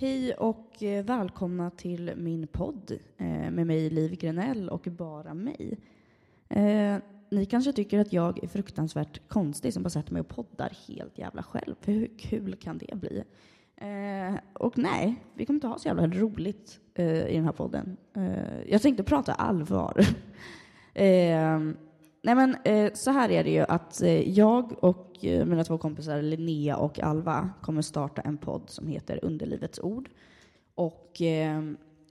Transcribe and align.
Hej 0.00 0.34
och 0.34 0.82
eh, 0.82 1.04
välkomna 1.04 1.70
till 1.70 2.12
min 2.16 2.46
podd 2.46 2.98
eh, 3.16 3.26
med 3.26 3.66
mig 3.66 3.90
Liv 3.90 4.16
Grenell 4.16 4.68
och 4.68 4.88
bara 4.90 5.34
mig. 5.34 5.78
Eh, 6.48 6.96
ni 7.30 7.46
kanske 7.50 7.72
tycker 7.72 7.98
att 7.98 8.12
jag 8.12 8.44
är 8.44 8.48
fruktansvärt 8.48 9.28
konstig 9.28 9.72
som 9.72 9.82
bara 9.82 9.90
sätter 9.90 10.12
mig 10.12 10.20
och 10.20 10.28
poddar 10.28 10.76
helt 10.88 11.18
jävla 11.18 11.42
själv. 11.42 11.74
För 11.80 11.92
hur 11.92 12.10
kul 12.18 12.56
kan 12.56 12.78
det 12.78 12.96
bli? 12.96 13.24
och 14.52 14.78
nej, 14.78 15.16
vi 15.34 15.46
kommer 15.46 15.56
inte 15.56 15.66
ha 15.66 15.78
så 15.78 15.88
jävla 15.88 16.06
roligt 16.06 16.80
i 16.94 17.32
den 17.34 17.44
här 17.44 17.52
podden. 17.52 17.96
jag 18.66 18.82
tänkte 18.82 19.02
prata 19.02 19.32
allvar. 19.32 20.06
nej 22.22 22.34
men 22.34 22.56
eh, 22.64 22.92
så 22.94 23.10
här 23.10 23.30
är 23.30 23.44
det 23.44 23.50
ju 23.50 23.60
att 23.68 24.02
eh, 24.02 24.30
jag 24.30 24.84
och 24.84 25.10
Eh, 25.24 25.44
mina 25.44 25.64
två 25.64 25.78
kompisar 25.78 26.22
Linnea 26.22 26.76
och 26.76 27.00
Alva 27.00 27.50
kommer 27.62 27.82
starta 27.82 28.22
en 28.22 28.38
podd 28.38 28.70
som 28.70 28.86
heter 28.86 29.24
Underlivets 29.24 29.78
ord. 29.78 30.10
Och 30.74 31.22
eh, 31.22 31.58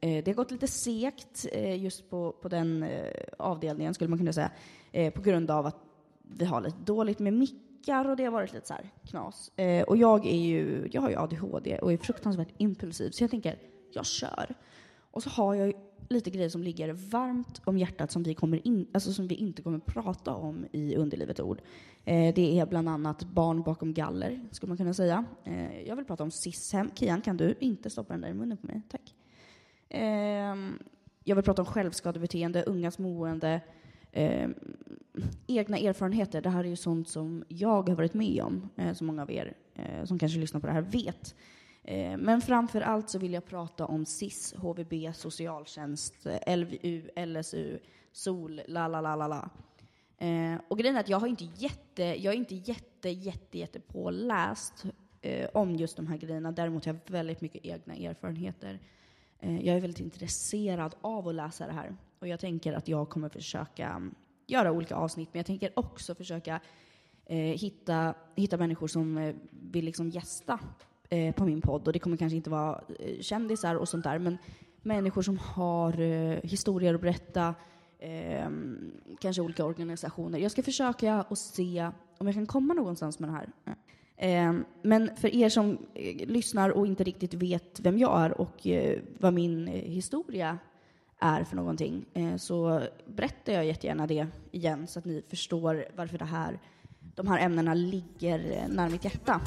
eh, 0.02 0.24
det 0.24 0.28
har 0.28 0.34
gått 0.34 0.52
lite 0.52 0.68
segt 0.68 1.46
eh, 1.52 1.84
just 1.84 2.10
på, 2.10 2.32
på 2.42 2.50
den 2.50 2.84
eh, 2.84 3.14
avdelningen, 3.38 3.94
skulle 3.94 4.10
man 4.10 4.20
kunna 4.20 4.34
säga, 4.34 4.52
eh, 4.92 5.14
på 5.14 5.22
grund 5.22 5.52
av 5.52 5.66
att 5.66 5.78
vi 6.22 6.46
har 6.46 6.62
lite 6.62 6.78
dåligt 6.86 7.20
med 7.20 7.34
mickar 7.34 8.10
och 8.10 8.16
det 8.16 8.24
har 8.24 8.32
varit 8.32 8.54
lite 8.54 8.68
så 8.68 8.74
här 8.74 8.90
knas. 9.06 9.52
och 9.88 9.98
jag, 9.98 10.26
är 10.26 10.38
ju, 10.38 10.90
jag 10.92 11.02
har 11.02 11.10
ju 11.10 11.16
ADHD 11.16 11.80
och 11.80 11.94
är 11.94 11.98
fruktansvärt 11.98 12.54
impulsiv, 12.58 13.12
så 13.12 13.24
jag 13.24 13.32
tänker, 13.32 13.58
jag 13.94 14.06
kör. 14.06 14.56
Och 15.12 15.24
så 15.24 15.30
har 15.30 15.56
jag 15.56 15.74
lite 16.10 16.30
grejer 16.30 16.50
som 16.50 16.64
ligger 16.64 16.94
varmt 16.94 17.62
om 17.66 17.78
hjärtat 17.78 18.12
som 18.12 18.24
vi, 18.24 18.34
kommer 18.34 18.68
in, 18.68 18.88
alltså 18.94 19.14
som 19.14 19.28
vi 19.28 19.36
inte 19.36 19.62
kommer 19.62 19.80
prata 19.80 20.34
om 20.34 20.66
i 20.72 20.96
Underlivet 20.96 21.40
ord. 21.40 21.62
Eh, 22.06 22.34
det 22.36 22.60
är 22.60 22.66
bland 22.66 22.90
annat 22.90 23.24
barn 23.24 23.62
bakom 23.62 23.94
galler, 23.94 24.40
skulle 24.52 24.68
man 24.68 24.78
kunna 24.78 24.94
säga. 24.94 25.26
Eh, 25.44 25.82
jag 25.82 25.96
vill 25.96 26.06
prata 26.06 26.24
om 26.24 26.32
SIS-hem. 26.32 26.92
Kian, 26.96 27.22
kan 27.22 27.38
du 27.38 27.56
inte 27.60 27.90
stoppa 27.90 28.14
den 28.14 28.22
där 28.22 28.30
i 28.30 28.34
munnen 28.34 28.58
på 28.58 28.68
mig? 28.68 28.82
Tack. 28.90 29.16
Eh, 29.90 30.56
jag 31.24 31.36
vill 31.36 31.46
prata 31.46 31.62
om 31.62 31.66
självskadebeteende, 31.66 32.64
ungas 32.64 33.00
mående, 33.00 33.62
eh, 34.12 34.50
egna 35.48 35.78
erfarenheter. 35.78 36.42
Det 36.42 36.50
här 36.50 36.64
är 36.64 36.70
ju 36.70 36.76
sånt 36.76 37.10
som 37.10 37.44
jag 37.48 37.90
har 37.90 37.96
varit 37.96 38.14
med 38.14 38.42
om, 38.44 38.70
eh, 38.76 38.94
som 38.94 39.08
många 39.08 39.22
av 39.22 39.32
er 39.32 39.54
eh, 39.76 40.06
som 40.06 40.20
kanske 40.20 40.40
lyssnar 40.40 40.60
på 40.60 40.68
det 40.68 40.74
här 40.74 40.82
vet. 40.82 41.36
Eh, 41.84 42.18
men 42.18 42.42
framför 42.42 42.82
allt 42.82 43.10
så 43.10 43.20
vill 43.20 43.34
jag 43.34 43.46
prata 43.46 43.86
om 43.86 44.06
SIS, 44.06 44.54
HVB, 44.58 45.16
socialtjänst, 45.16 46.28
LVU, 46.48 47.02
LSU, 47.26 47.80
SOL, 48.12 48.62
la 48.68 48.88
la 48.88 49.02
la 49.02 49.16
la 49.16 49.28
la. 49.28 49.50
Eh, 50.18 50.62
och 50.68 50.78
grejen 50.78 50.96
är 50.96 51.00
att 51.00 51.10
jag 51.10 51.20
har 51.20 51.28
inte 51.28 51.48
jätte, 51.56 52.04
jag 52.04 52.34
är 52.34 52.38
inte 52.38 52.56
jätte, 52.56 53.10
jätte, 53.10 53.58
jätte 53.58 53.80
påläst 53.80 54.86
eh, 55.22 55.50
om 55.54 55.76
just 55.76 55.96
de 55.96 56.08
här 56.08 56.18
grejerna. 56.18 56.52
Däremot 56.52 56.86
har 56.86 56.94
jag 56.94 57.14
väldigt 57.14 57.42
mycket 57.42 57.66
egna 57.66 57.96
erfarenheter. 57.96 58.80
Jag 59.42 59.76
är 59.76 59.80
väldigt 59.82 60.00
intresserad 60.00 60.96
av 61.02 61.28
att 61.28 61.36
läsa 61.36 61.68
det 61.68 61.74
här. 61.74 61.96
Och 62.20 62.28
jag 62.28 62.40
tänker 62.40 62.74
att 62.74 62.88
jag 62.88 63.10
kommer 63.10 63.30
försöka 63.30 63.88
mm, 63.88 64.16
göra 64.48 64.72
olika 64.72 64.96
avsnitt, 64.96 65.30
men 65.32 65.40
jag 65.40 65.46
tänker 65.46 65.80
också 65.80 66.16
försöka 66.16 66.60
eh, 67.26 67.38
hitta, 67.38 68.14
hitta 68.36 68.58
människor 68.58 68.88
som 68.88 69.18
eh, 69.18 69.36
vill 69.50 69.86
liksom 69.86 70.10
gästa 70.10 70.60
eh, 71.10 71.36
på 71.36 71.46
min 71.46 71.62
podd. 71.62 71.88
Och 71.88 71.94
det 71.94 72.00
kommer 72.00 72.18
kanske 72.18 72.36
inte 72.36 72.50
vara 72.50 72.82
eh, 73.00 73.20
kändisar 73.22 73.76
och 73.76 73.90
sånt 73.90 74.04
där, 74.04 74.20
men 74.20 74.38
människor 74.82 75.22
som 75.22 75.38
har 75.38 76.02
eh, 76.02 76.40
historier 76.44 76.94
att 76.94 77.02
berätta, 77.02 77.56
eh, 78.00 78.50
kanske 79.20 79.42
olika 79.42 79.66
organisationer. 79.66 80.40
Jag 80.40 80.52
ska 80.52 80.64
försöka 80.64 81.22
och 81.22 81.38
se 81.38 81.90
om 82.18 82.28
jag 82.28 82.36
kan 82.36 82.46
komma 82.46 82.74
någonstans 82.74 83.20
med 83.20 83.30
det 83.30 83.34
här. 83.34 83.50
Eh, 84.22 84.54
men 84.82 85.16
för 85.16 85.36
er 85.36 85.50
som 85.50 85.78
eh, 85.94 86.28
lyssnar 86.28 86.70
och 86.70 86.88
inte 86.88 87.04
riktigt 87.04 87.34
vet 87.34 87.80
vem 87.80 87.98
jag 87.98 88.22
är 88.22 88.42
och 88.42 88.68
eh, 88.68 89.00
vad 89.20 89.34
min 89.34 89.68
eh, 89.68 89.74
historia 89.74 90.58
är 91.20 91.44
för 91.44 91.56
någonting 91.56 92.06
eh, 92.14 92.36
så 92.36 92.82
berättar 93.06 93.54
jag 93.54 93.66
jättegärna 93.66 94.08
det 94.08 94.28
igen 94.52 94.88
så 94.88 95.00
att 95.00 95.06
ni 95.06 95.24
förstår 95.28 95.86
varför 95.96 96.18
det 96.18 96.26
här, 96.26 96.60
de 97.20 97.28
här 97.28 97.40
ämnena 97.40 97.74
ligger 97.74 98.68
nära 98.68 98.90
mitt 98.90 99.04
hjärta. 99.04 99.42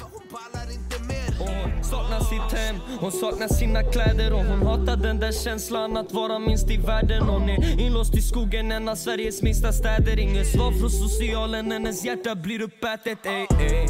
Hon 1.39 1.85
saknar 1.85 2.21
sitt 2.21 2.59
hem, 2.59 2.77
hon 3.01 3.13
saknar 3.13 3.49
sina 3.49 3.83
kläder 3.83 4.33
Och 4.33 4.45
hon 4.45 4.67
hatar 4.67 4.97
den 4.97 5.21
där 5.21 5.33
känslan 5.33 5.97
att 5.97 6.13
vara 6.13 6.39
minst 6.39 6.71
i 6.71 6.77
världen. 6.77 7.23
Hon 7.23 7.49
är 7.49 7.81
inlåst 7.81 8.15
i 8.15 8.21
skogen, 8.21 8.73
en 8.73 8.89
av 8.89 8.95
Sveriges 8.95 9.43
minsta 9.43 9.73
städer. 9.73 10.19
Inget 10.19 10.47
svar 10.47 10.73
från 10.73 10.91
socialen, 10.91 11.73
hennes 11.73 12.05
hjärta 12.05 12.35
blir 12.35 12.63
uppätet. 12.63 13.27
Ey, 13.27 13.47
ey. 13.61 13.85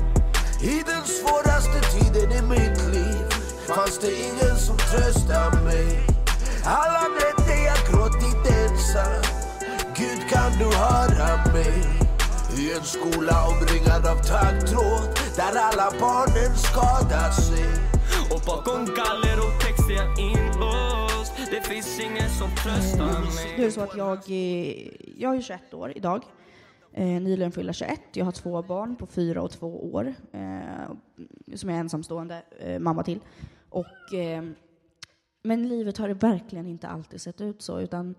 I 0.62 0.82
den 0.86 1.04
svåraste 1.04 1.80
tiden 1.92 2.32
i 2.32 2.42
mitt 2.42 2.94
liv 2.94 3.24
fanns 3.66 3.98
det 3.98 4.12
ingen 4.12 4.56
som 4.56 4.76
tröstade 4.76 5.62
mig. 5.64 6.06
Alla 6.64 7.08
nätter 7.08 7.64
jag 7.64 7.78
gråtit 7.90 8.52
ensam. 8.62 9.22
Gud 9.96 10.28
kan 10.30 10.52
du 10.58 10.76
höra 10.76 11.52
mig 11.52 12.01
i 12.62 12.72
en 12.72 12.84
skola 12.84 13.36
omringad 13.52 14.06
av 14.12 14.18
taggtråd 14.32 15.08
där 15.36 15.54
alla 15.68 15.88
barnen 16.00 16.56
skadar 16.56 17.30
sig 17.30 17.68
Och 18.32 18.40
bakom 18.46 18.84
galler 18.84 19.36
och 19.46 19.54
text 19.62 19.90
är 19.90 19.94
jag 19.94 20.20
inlåst. 20.20 21.32
Det 21.50 21.60
finns 21.60 22.00
ingen 22.00 22.30
som 22.30 22.48
tröstar 22.62 23.20
mig. 23.20 23.54
Det 23.56 23.64
är 23.64 23.70
så 23.70 23.80
att 23.80 23.96
jag, 23.96 24.18
jag 25.16 25.36
är 25.36 25.42
21 25.42 25.74
år 25.74 25.92
idag. 25.96 26.22
Eh, 26.92 27.06
nyligen 27.06 27.52
fyllda 27.52 27.72
21. 27.72 28.00
Jag 28.12 28.24
har 28.24 28.32
två 28.32 28.62
barn 28.62 28.96
på 28.96 29.06
fyra 29.06 29.42
och 29.42 29.50
två 29.50 29.92
år 29.92 30.14
eh, 30.32 30.94
som 31.54 31.68
jag 31.68 31.76
är 31.76 31.80
ensamstående 31.80 32.42
eh, 32.58 32.78
mamma 32.78 33.02
till. 33.02 33.20
Och, 33.68 34.14
eh, 34.14 34.44
men 35.42 35.68
livet 35.68 35.98
har 35.98 36.08
verkligen 36.08 36.66
inte 36.66 36.88
alltid 36.88 37.20
sett 37.20 37.40
ut 37.40 37.62
så, 37.62 37.80
utan 37.80 38.14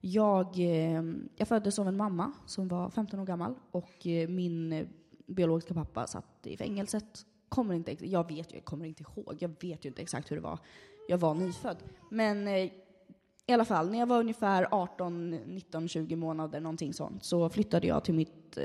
jag, 0.00 0.54
ehm, 0.58 1.28
jag 1.36 1.48
föddes 1.48 1.78
av 1.78 1.88
en 1.88 1.96
mamma 1.96 2.32
som 2.46 2.68
var 2.68 2.90
15 2.90 3.20
år 3.20 3.24
gammal 3.24 3.54
och 3.70 4.06
eh, 4.06 4.28
min 4.28 4.72
eh, 4.72 4.86
biologiska 5.26 5.74
pappa 5.74 6.06
satt 6.06 6.46
i 6.46 6.56
fängelset. 6.56 7.26
Kommer 7.48 7.74
inte, 7.74 8.06
jag 8.06 8.28
vet 8.28 8.52
ju, 8.52 8.56
jag 8.56 8.64
kommer 8.64 8.86
inte 8.86 9.02
ihåg, 9.02 9.36
jag 9.38 9.50
vet 9.60 9.84
ju 9.84 9.88
inte 9.88 10.02
exakt 10.02 10.30
hur 10.30 10.36
det 10.36 10.42
var. 10.42 10.58
Jag 11.08 11.18
var 11.18 11.34
nyfödd. 11.34 11.76
Men 12.10 12.48
eh, 12.48 12.70
i 13.46 13.52
alla 13.52 13.64
fall, 13.64 13.90
när 13.90 13.98
jag 13.98 14.06
var 14.06 14.20
ungefär 14.20 14.68
18, 14.70 15.30
19, 15.30 15.88
20 15.88 16.16
månader, 16.16 16.60
någonting 16.60 16.94
sånt, 16.94 17.24
så 17.24 17.48
flyttade 17.48 17.86
jag 17.86 18.04
till 18.04 18.14
mitt 18.14 18.58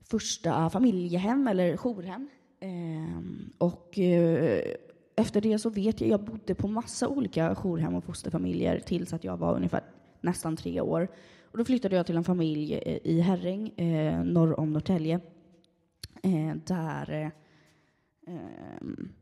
första 0.00 0.70
familjehem, 0.70 1.48
eller 1.48 1.76
jourhem. 1.76 2.28
Ehm, 2.60 3.52
och 3.58 3.98
efter 5.18 5.40
det 5.40 5.58
så 5.58 5.70
vet 5.70 6.00
jag, 6.00 6.10
jag 6.10 6.20
bodde 6.20 6.54
på 6.54 6.68
massa 6.68 7.08
olika 7.08 7.54
jourhem 7.54 7.94
och 7.94 8.04
fosterfamiljer 8.04 8.80
tills 8.80 9.12
att 9.12 9.24
jag 9.24 9.36
var 9.36 9.56
ungefär 9.56 9.82
nästan 10.20 10.56
tre 10.56 10.80
år. 10.80 11.08
Och 11.42 11.58
då 11.58 11.64
flyttade 11.64 11.96
jag 11.96 12.06
till 12.06 12.16
en 12.16 12.24
familj 12.24 12.74
eh, 12.74 12.98
i 13.04 13.20
Herräng, 13.20 13.68
eh, 13.68 14.24
norr 14.24 14.60
om 14.60 14.72
Norrtälje, 14.72 15.20
eh, 16.22 16.54
där 16.66 17.10
eh, 17.10 18.34
ehm, 18.34 19.12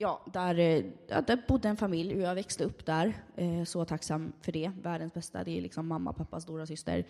Ja, 0.00 0.24
där, 0.32 0.58
eh, 0.58 0.84
där 1.26 1.44
bodde 1.48 1.68
en 1.68 1.76
familj 1.76 2.14
och 2.14 2.20
jag 2.20 2.34
växte 2.34 2.64
upp 2.64 2.86
där. 2.86 3.14
Eh, 3.36 3.64
så 3.64 3.84
tacksam 3.84 4.32
för 4.40 4.52
det. 4.52 4.70
Världens 4.82 5.14
bästa. 5.14 5.44
Det 5.44 5.58
är 5.58 5.60
liksom 5.60 5.86
mamma, 5.86 6.12
pappa, 6.12 6.40
stora 6.40 6.66
syster. 6.66 7.04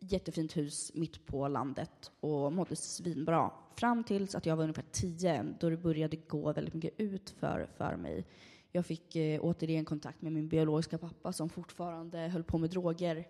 Jättefint 0.00 0.56
hus 0.56 0.92
mitt 0.94 1.26
på 1.26 1.48
landet 1.48 2.10
och 2.20 2.52
mådde 2.52 2.76
svinbra. 2.76 3.50
Fram 3.74 4.04
tills 4.04 4.34
att 4.34 4.46
jag 4.46 4.56
var 4.56 4.62
ungefär 4.62 4.84
tio, 4.92 5.54
då 5.60 5.70
det 5.70 5.76
började 5.76 6.16
gå 6.16 6.52
väldigt 6.52 6.74
mycket 6.74 7.00
ut 7.00 7.30
för, 7.30 7.68
för 7.76 7.96
mig. 7.96 8.24
Jag 8.72 8.86
fick 8.86 9.16
eh, 9.16 9.40
återigen 9.42 9.84
kontakt 9.84 10.22
med 10.22 10.32
min 10.32 10.48
biologiska 10.48 10.98
pappa 10.98 11.32
som 11.32 11.48
fortfarande 11.48 12.18
höll 12.18 12.44
på 12.44 12.58
med 12.58 12.70
droger. 12.70 13.28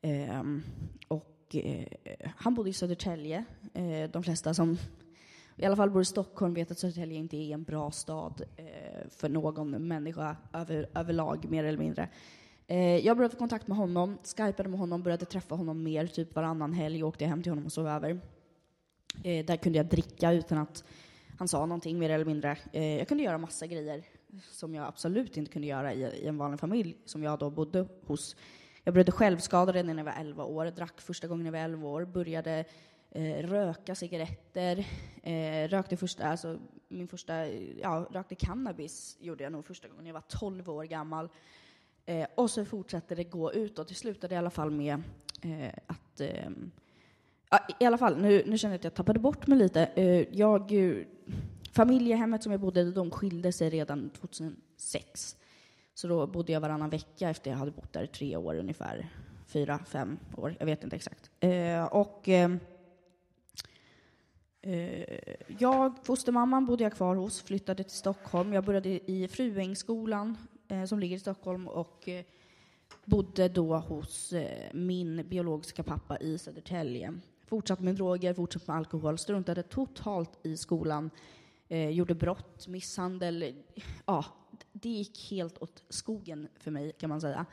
Eh, 0.00 0.42
och 1.08 1.56
eh, 1.56 1.86
han 2.36 2.54
bodde 2.54 2.70
i 2.70 2.72
Södertälje. 2.72 3.44
Eh, 3.74 4.10
de 4.10 4.22
flesta 4.22 4.54
som 4.54 4.78
i 5.56 5.64
alla 5.64 5.76
fall 5.76 5.90
bor 5.90 6.02
i 6.02 6.04
Stockholm 6.04 6.54
vet 6.54 6.70
att 6.70 6.78
Södertälje 6.78 7.18
inte 7.18 7.36
är 7.36 7.54
en 7.54 7.64
bra 7.64 7.90
stad 7.90 8.42
eh, 8.56 9.08
för 9.10 9.28
någon 9.28 9.70
människa 9.70 10.36
över, 10.52 10.88
överlag, 10.94 11.50
mer 11.50 11.64
eller 11.64 11.78
mindre. 11.78 12.08
Eh, 12.70 13.06
jag 13.06 13.16
började 13.16 13.32
få 13.32 13.38
kontakt 13.38 13.68
med 13.68 13.76
honom, 13.76 14.18
skypade 14.36 14.68
med 14.68 14.78
honom, 14.78 15.02
började 15.02 15.24
träffa 15.24 15.54
honom 15.54 15.82
mer, 15.82 16.06
typ 16.06 16.34
varannan 16.34 16.72
helg, 16.72 17.02
åkte 17.02 17.24
jag 17.24 17.28
hem 17.28 17.42
till 17.42 17.52
honom 17.52 17.66
och 17.66 17.72
sov 17.72 17.88
över. 17.88 18.20
Eh, 19.24 19.44
där 19.44 19.56
kunde 19.56 19.78
jag 19.78 19.86
dricka 19.86 20.32
utan 20.32 20.58
att 20.58 20.84
han 21.38 21.48
sa 21.48 21.66
någonting, 21.66 21.98
mer 21.98 22.10
eller 22.10 22.24
mindre. 22.24 22.58
Eh, 22.72 22.98
jag 22.98 23.08
kunde 23.08 23.22
göra 23.24 23.38
massa 23.38 23.66
grejer 23.66 24.04
som 24.50 24.74
jag 24.74 24.86
absolut 24.86 25.36
inte 25.36 25.52
kunde 25.52 25.68
göra 25.68 25.94
i, 25.94 26.02
i, 26.02 26.26
en 26.26 26.38
vanlig 26.38 26.60
familj 26.60 26.96
som 27.04 27.22
jag 27.22 27.38
då 27.38 27.50
bodde 27.50 27.86
hos. 28.06 28.36
Jag 28.84 28.94
började 28.94 29.12
självskada 29.12 29.72
redan 29.72 29.96
när 29.96 30.04
jag 30.04 30.12
var 30.12 30.20
11 30.20 30.44
år, 30.44 30.66
drack 30.66 31.00
första 31.00 31.26
gången 31.28 31.44
när 31.44 31.58
jag 31.58 31.68
var 31.68 31.74
11 31.74 31.88
år, 31.88 32.04
började 32.04 32.64
eh, 33.10 33.48
röka 33.48 33.94
cigaretter, 33.94 34.86
eh, 35.22 35.68
rökte 35.68 35.96
första, 35.96 36.26
alltså 36.26 36.58
min 36.88 37.08
första, 37.08 37.46
ja, 37.82 38.08
rökte 38.10 38.34
cannabis 38.34 39.16
gjorde 39.20 39.44
jag 39.44 39.52
nog 39.52 39.66
första 39.66 39.88
gången 39.88 40.06
jag 40.06 40.14
var 40.14 40.24
12 40.28 40.70
år 40.70 40.84
gammal. 40.84 41.28
Eh, 42.08 42.26
och 42.34 42.50
så 42.50 42.64
fortsatte 42.64 43.14
det 43.14 43.24
gå 43.24 43.52
utåt. 43.52 43.88
Det 43.88 43.94
slutade 43.94 44.34
i 44.34 44.38
alla 44.38 44.50
fall 44.50 44.70
med 44.70 45.02
eh, 45.42 45.72
att 45.86 46.20
eh, 46.20 46.50
Ja, 47.50 47.58
I 47.80 47.84
alla 47.84 47.98
fall, 47.98 48.16
nu, 48.16 48.42
nu 48.46 48.58
känner 48.58 48.74
jag 48.74 48.78
att 48.78 48.84
jag 48.84 48.94
tappade 48.94 49.18
bort 49.18 49.46
mig 49.46 49.58
lite. 49.58 49.84
Eh, 49.84 50.36
jag 50.38 50.72
eh, 50.72 51.04
familjehemmet 51.72 52.42
som 52.42 52.52
jag 52.52 52.60
bodde 52.60 52.80
i, 52.80 52.90
de 52.90 53.10
skilde 53.10 53.52
sig 53.52 53.70
redan 53.70 54.10
2006. 54.10 55.36
Så 55.94 56.08
då 56.08 56.26
bodde 56.26 56.52
jag 56.52 56.60
varannan 56.60 56.90
vecka 56.90 57.30
efter 57.30 57.50
jag 57.50 57.58
hade 57.58 57.70
bott 57.70 57.92
där 57.92 58.02
i 58.02 58.06
tre 58.06 58.36
år 58.36 58.54
ungefär. 58.54 59.08
Fyra, 59.46 59.78
fem 59.86 60.18
år, 60.36 60.54
jag 60.58 60.66
vet 60.66 60.84
inte 60.84 60.96
exakt. 60.96 61.30
Eh, 61.40 61.84
och 61.84 62.28
eh, 62.28 62.50
eh 64.62 65.18
jag, 65.58 65.94
fostermamman 66.02 66.66
bodde 66.66 66.84
jag 66.84 66.92
kvar 66.92 67.16
hos, 67.16 67.42
flyttade 67.42 67.82
till 67.82 67.96
Stockholm. 67.96 68.52
Jag 68.52 68.64
började 68.64 69.10
i 69.10 69.28
Fruängsskolan 69.28 70.36
eh, 70.68 70.84
som 70.84 70.98
ligger 70.98 71.16
i 71.16 71.20
Stockholm 71.20 71.68
och 71.68 72.08
eh, 72.08 72.24
bodde 73.04 73.48
då 73.48 73.76
hos 73.76 74.32
eh, 74.32 74.72
min 74.72 75.28
biologiska 75.28 75.82
pappa 75.82 76.18
i 76.18 76.38
Södertälje. 76.38 77.20
Fortsatte 77.46 77.82
med 77.82 77.94
droger, 77.94 78.34
fortsatte 78.34 78.64
med 78.70 78.76
alkohol, 78.76 79.18
struntade 79.18 79.62
totalt 79.62 80.38
i 80.42 80.56
skolan, 80.56 81.10
eh, 81.68 81.88
gjorde 81.88 82.14
brott, 82.14 82.68
misshandel. 82.68 83.54
Ja, 84.06 84.24
det 84.72 84.88
gick 84.88 85.30
helt 85.30 85.62
åt 85.62 85.82
skogen 85.88 86.48
för 86.56 86.70
mig, 86.70 86.92
kan 86.92 87.10
man 87.10 87.20
säga. 87.20 87.46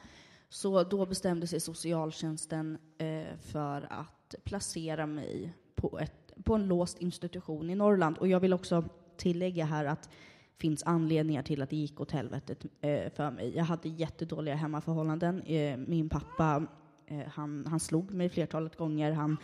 Så 0.49 0.83
då 0.83 1.05
bestämde 1.05 1.47
sig 1.47 1.59
socialtjänsten 1.59 2.77
eh, 2.97 3.37
för 3.41 3.87
att 3.89 4.35
placera 4.43 5.05
mig 5.05 5.53
på, 5.75 5.99
ett, 5.99 6.33
på 6.43 6.55
en 6.55 6.67
låst 6.67 7.01
institution 7.01 7.69
i 7.69 7.75
Norrland. 7.75 8.17
Och 8.17 8.27
jag 8.27 8.39
vill 8.39 8.53
också 8.53 8.83
tillägga 9.17 9.65
här 9.65 9.85
att 9.85 10.09
finns 10.57 10.83
anledningar 10.83 11.43
till 11.43 11.61
att 11.61 11.69
det 11.69 11.75
gick 11.75 12.01
åt 12.01 12.11
helvetet 12.11 12.65
eh, 12.81 13.13
för 13.13 13.31
mig. 13.31 13.55
Jag 13.55 13.63
hade 13.63 13.89
jättedåliga 13.89 14.55
hemmaförhållanden. 14.55 15.41
Eh, 15.41 15.77
min 15.77 16.09
pappa, 16.09 16.65
eh, 17.07 17.27
han, 17.27 17.65
han 17.69 17.79
slog 17.79 18.13
mig 18.13 18.29
flertalet 18.29 18.75
gånger. 18.75 19.11
Han 19.11 19.37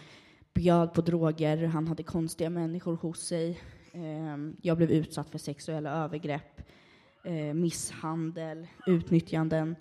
bjöd 0.54 0.94
på 0.94 1.02
droger, 1.02 1.66
han 1.66 1.88
hade 1.88 2.04
konstiga 2.04 2.50
människor 2.50 2.96
hos 2.96 3.20
sig. 3.20 3.60
Eh, 3.92 4.38
jag 4.62 4.78
blev 4.78 4.92
utsatt 4.92 5.30
för 5.30 5.38
sexuella 5.38 5.92
övergrepp, 5.92 6.62
eh, 7.24 7.54
misshandel, 7.54 8.68
utnyttjanden 8.88 9.76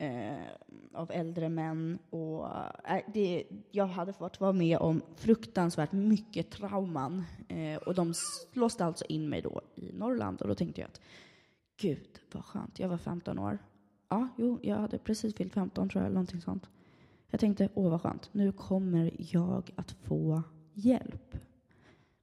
eh, 0.00 0.46
av 0.92 1.10
äldre 1.10 1.48
män. 1.48 1.98
Och, 2.10 2.46
eh, 2.88 3.02
det, 3.14 3.44
jag 3.70 3.86
hade 3.86 4.12
fått 4.12 4.40
vara 4.40 4.52
med 4.52 4.78
om 4.78 5.02
fruktansvärt 5.16 5.92
mycket 5.92 6.50
trauman. 6.50 7.24
Eh, 7.48 7.76
och 7.76 7.94
de 7.94 8.14
låste 8.52 8.84
alltså 8.84 9.04
in 9.08 9.28
mig 9.28 9.42
då 9.42 9.60
i 9.74 9.92
Norrland. 9.92 10.42
Och 10.42 10.48
då 10.48 10.54
tänkte 10.54 10.80
jag 10.80 10.88
att 10.88 11.00
gud 11.76 12.20
vad 12.32 12.44
skönt, 12.44 12.78
jag 12.78 12.88
var 12.88 12.98
15 12.98 13.38
år. 13.38 13.58
Ja, 14.08 14.28
jo, 14.36 14.58
jag 14.62 14.76
hade 14.76 14.98
precis 14.98 15.34
fyllt 15.34 15.52
15 15.52 15.88
tror 15.88 16.02
jag, 16.02 16.06
eller 16.06 16.14
någonting 16.14 16.40
sånt. 16.40 16.68
Jag 17.30 17.40
tänkte, 17.40 17.68
åh 17.74 17.90
vad 17.90 18.02
skönt, 18.02 18.28
nu 18.32 18.52
kommer 18.52 19.10
jag 19.16 19.70
att 19.76 19.90
få 19.90 20.42
hjälp. 20.72 21.36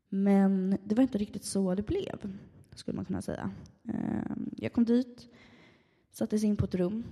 Men 0.09 0.77
det 0.83 0.95
var 0.95 1.01
inte 1.01 1.17
riktigt 1.17 1.43
så 1.43 1.75
det 1.75 1.83
blev, 1.83 2.37
skulle 2.75 2.95
man 2.95 3.05
kunna 3.05 3.21
säga. 3.21 3.51
Ehm, 3.83 4.49
jag 4.57 4.73
kom 4.73 4.85
dit, 4.85 5.27
sattes 6.11 6.43
in 6.43 6.57
på 6.57 6.65
ett 6.65 6.75
rum 6.75 7.03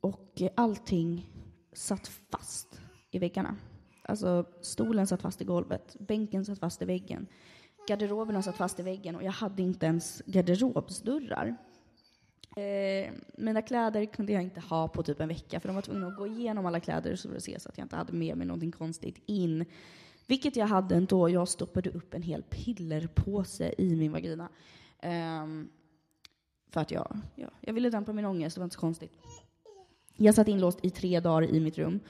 och 0.00 0.42
eh, 0.42 0.50
allting 0.54 1.30
satt 1.72 2.08
fast 2.08 2.80
i 3.10 3.18
väggarna. 3.18 3.56
Alltså 4.02 4.44
stolen 4.60 5.06
satt 5.06 5.22
fast 5.22 5.42
i 5.42 5.44
golvet, 5.44 5.96
bänken 6.00 6.44
satt 6.44 6.58
fast 6.58 6.82
i 6.82 6.84
väggen, 6.84 7.26
garderoberna 7.88 8.42
satt 8.42 8.56
fast 8.56 8.80
i 8.80 8.82
väggen 8.82 9.16
och 9.16 9.22
jag 9.22 9.32
hade 9.32 9.62
inte 9.62 9.86
ens 9.86 10.22
garderobsdörrar. 10.26 11.56
Eh, 12.56 13.12
mina 13.36 13.62
kläder 13.62 14.04
kunde 14.04 14.32
jag 14.32 14.42
inte 14.42 14.60
ha 14.60 14.88
på 14.88 15.02
typ 15.02 15.20
en 15.20 15.28
vecka 15.28 15.60
för 15.60 15.68
de 15.68 15.74
var 15.74 15.82
tvungna 15.82 16.06
att 16.06 16.16
gå 16.16 16.26
igenom 16.26 16.66
alla 16.66 16.80
kläder 16.80 17.16
så 17.16 17.28
det 17.28 17.40
se 17.40 17.60
så 17.60 17.68
att 17.68 17.78
jag 17.78 17.84
inte 17.84 17.96
hade 17.96 18.12
med 18.12 18.36
mig 18.36 18.46
någonting 18.46 18.72
konstigt 18.72 19.22
in. 19.26 19.64
Vilket 20.26 20.56
jag 20.56 20.66
hade 20.66 20.96
ändå. 20.96 21.28
Jag 21.28 21.48
stoppade 21.48 21.90
upp 21.90 22.14
en 22.14 22.22
hel 22.22 22.42
pillerpåse 22.42 23.74
i 23.78 23.96
min 23.96 24.12
vagina. 24.12 24.48
Eh, 24.98 25.46
för 26.70 26.80
att 26.80 26.90
jag, 26.90 27.20
ja, 27.34 27.50
jag 27.60 27.72
ville 27.72 27.90
dämpa 27.90 28.12
min 28.12 28.24
ångest, 28.24 28.56
det 28.56 28.60
var 28.60 28.64
inte 28.64 28.74
så 28.74 28.80
konstigt. 28.80 29.12
Jag 30.20 30.34
satt 30.34 30.48
inlåst 30.48 30.78
i 30.82 30.90
tre 30.90 31.20
dagar 31.20 31.48
i 31.48 31.60
mitt 31.60 31.78
rum. 31.78 32.00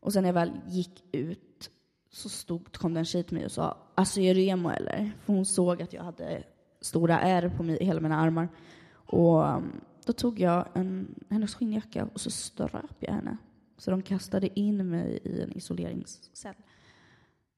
Och 0.00 0.12
sen 0.12 0.22
när 0.22 0.28
jag 0.28 0.34
väl 0.34 0.52
gick 0.66 1.04
ut 1.12 1.70
så 2.10 2.28
stod, 2.28 2.76
kom 2.76 2.94
det 2.94 3.00
en 3.00 3.04
tjej 3.04 3.22
till 3.22 3.36
mig 3.36 3.44
och 3.44 3.52
sa 3.52 3.76
Alltså 3.94 4.20
är 4.20 4.34
du 4.34 4.42
emo 4.42 4.70
eller? 4.70 5.12
För 5.24 5.32
hon 5.32 5.46
såg 5.46 5.82
att 5.82 5.92
jag 5.92 6.02
hade 6.02 6.42
stora 6.80 7.20
ärr 7.20 7.48
på 7.48 7.62
mig, 7.62 7.84
hela 7.84 8.00
mina 8.00 8.16
armar. 8.16 8.48
Och 8.90 9.56
um, 9.56 9.80
då 10.06 10.12
tog 10.12 10.40
jag 10.40 10.68
en, 10.74 11.14
hennes 11.30 11.54
skinnjacka 11.54 12.08
och 12.12 12.20
så 12.20 12.30
ströp 12.30 12.96
jag 12.98 13.12
henne. 13.12 13.36
Så 13.76 13.90
de 13.90 14.02
kastade 14.02 14.60
in 14.60 14.90
mig 14.90 15.20
i 15.24 15.42
en 15.42 15.52
isoleringscell. 15.52 16.54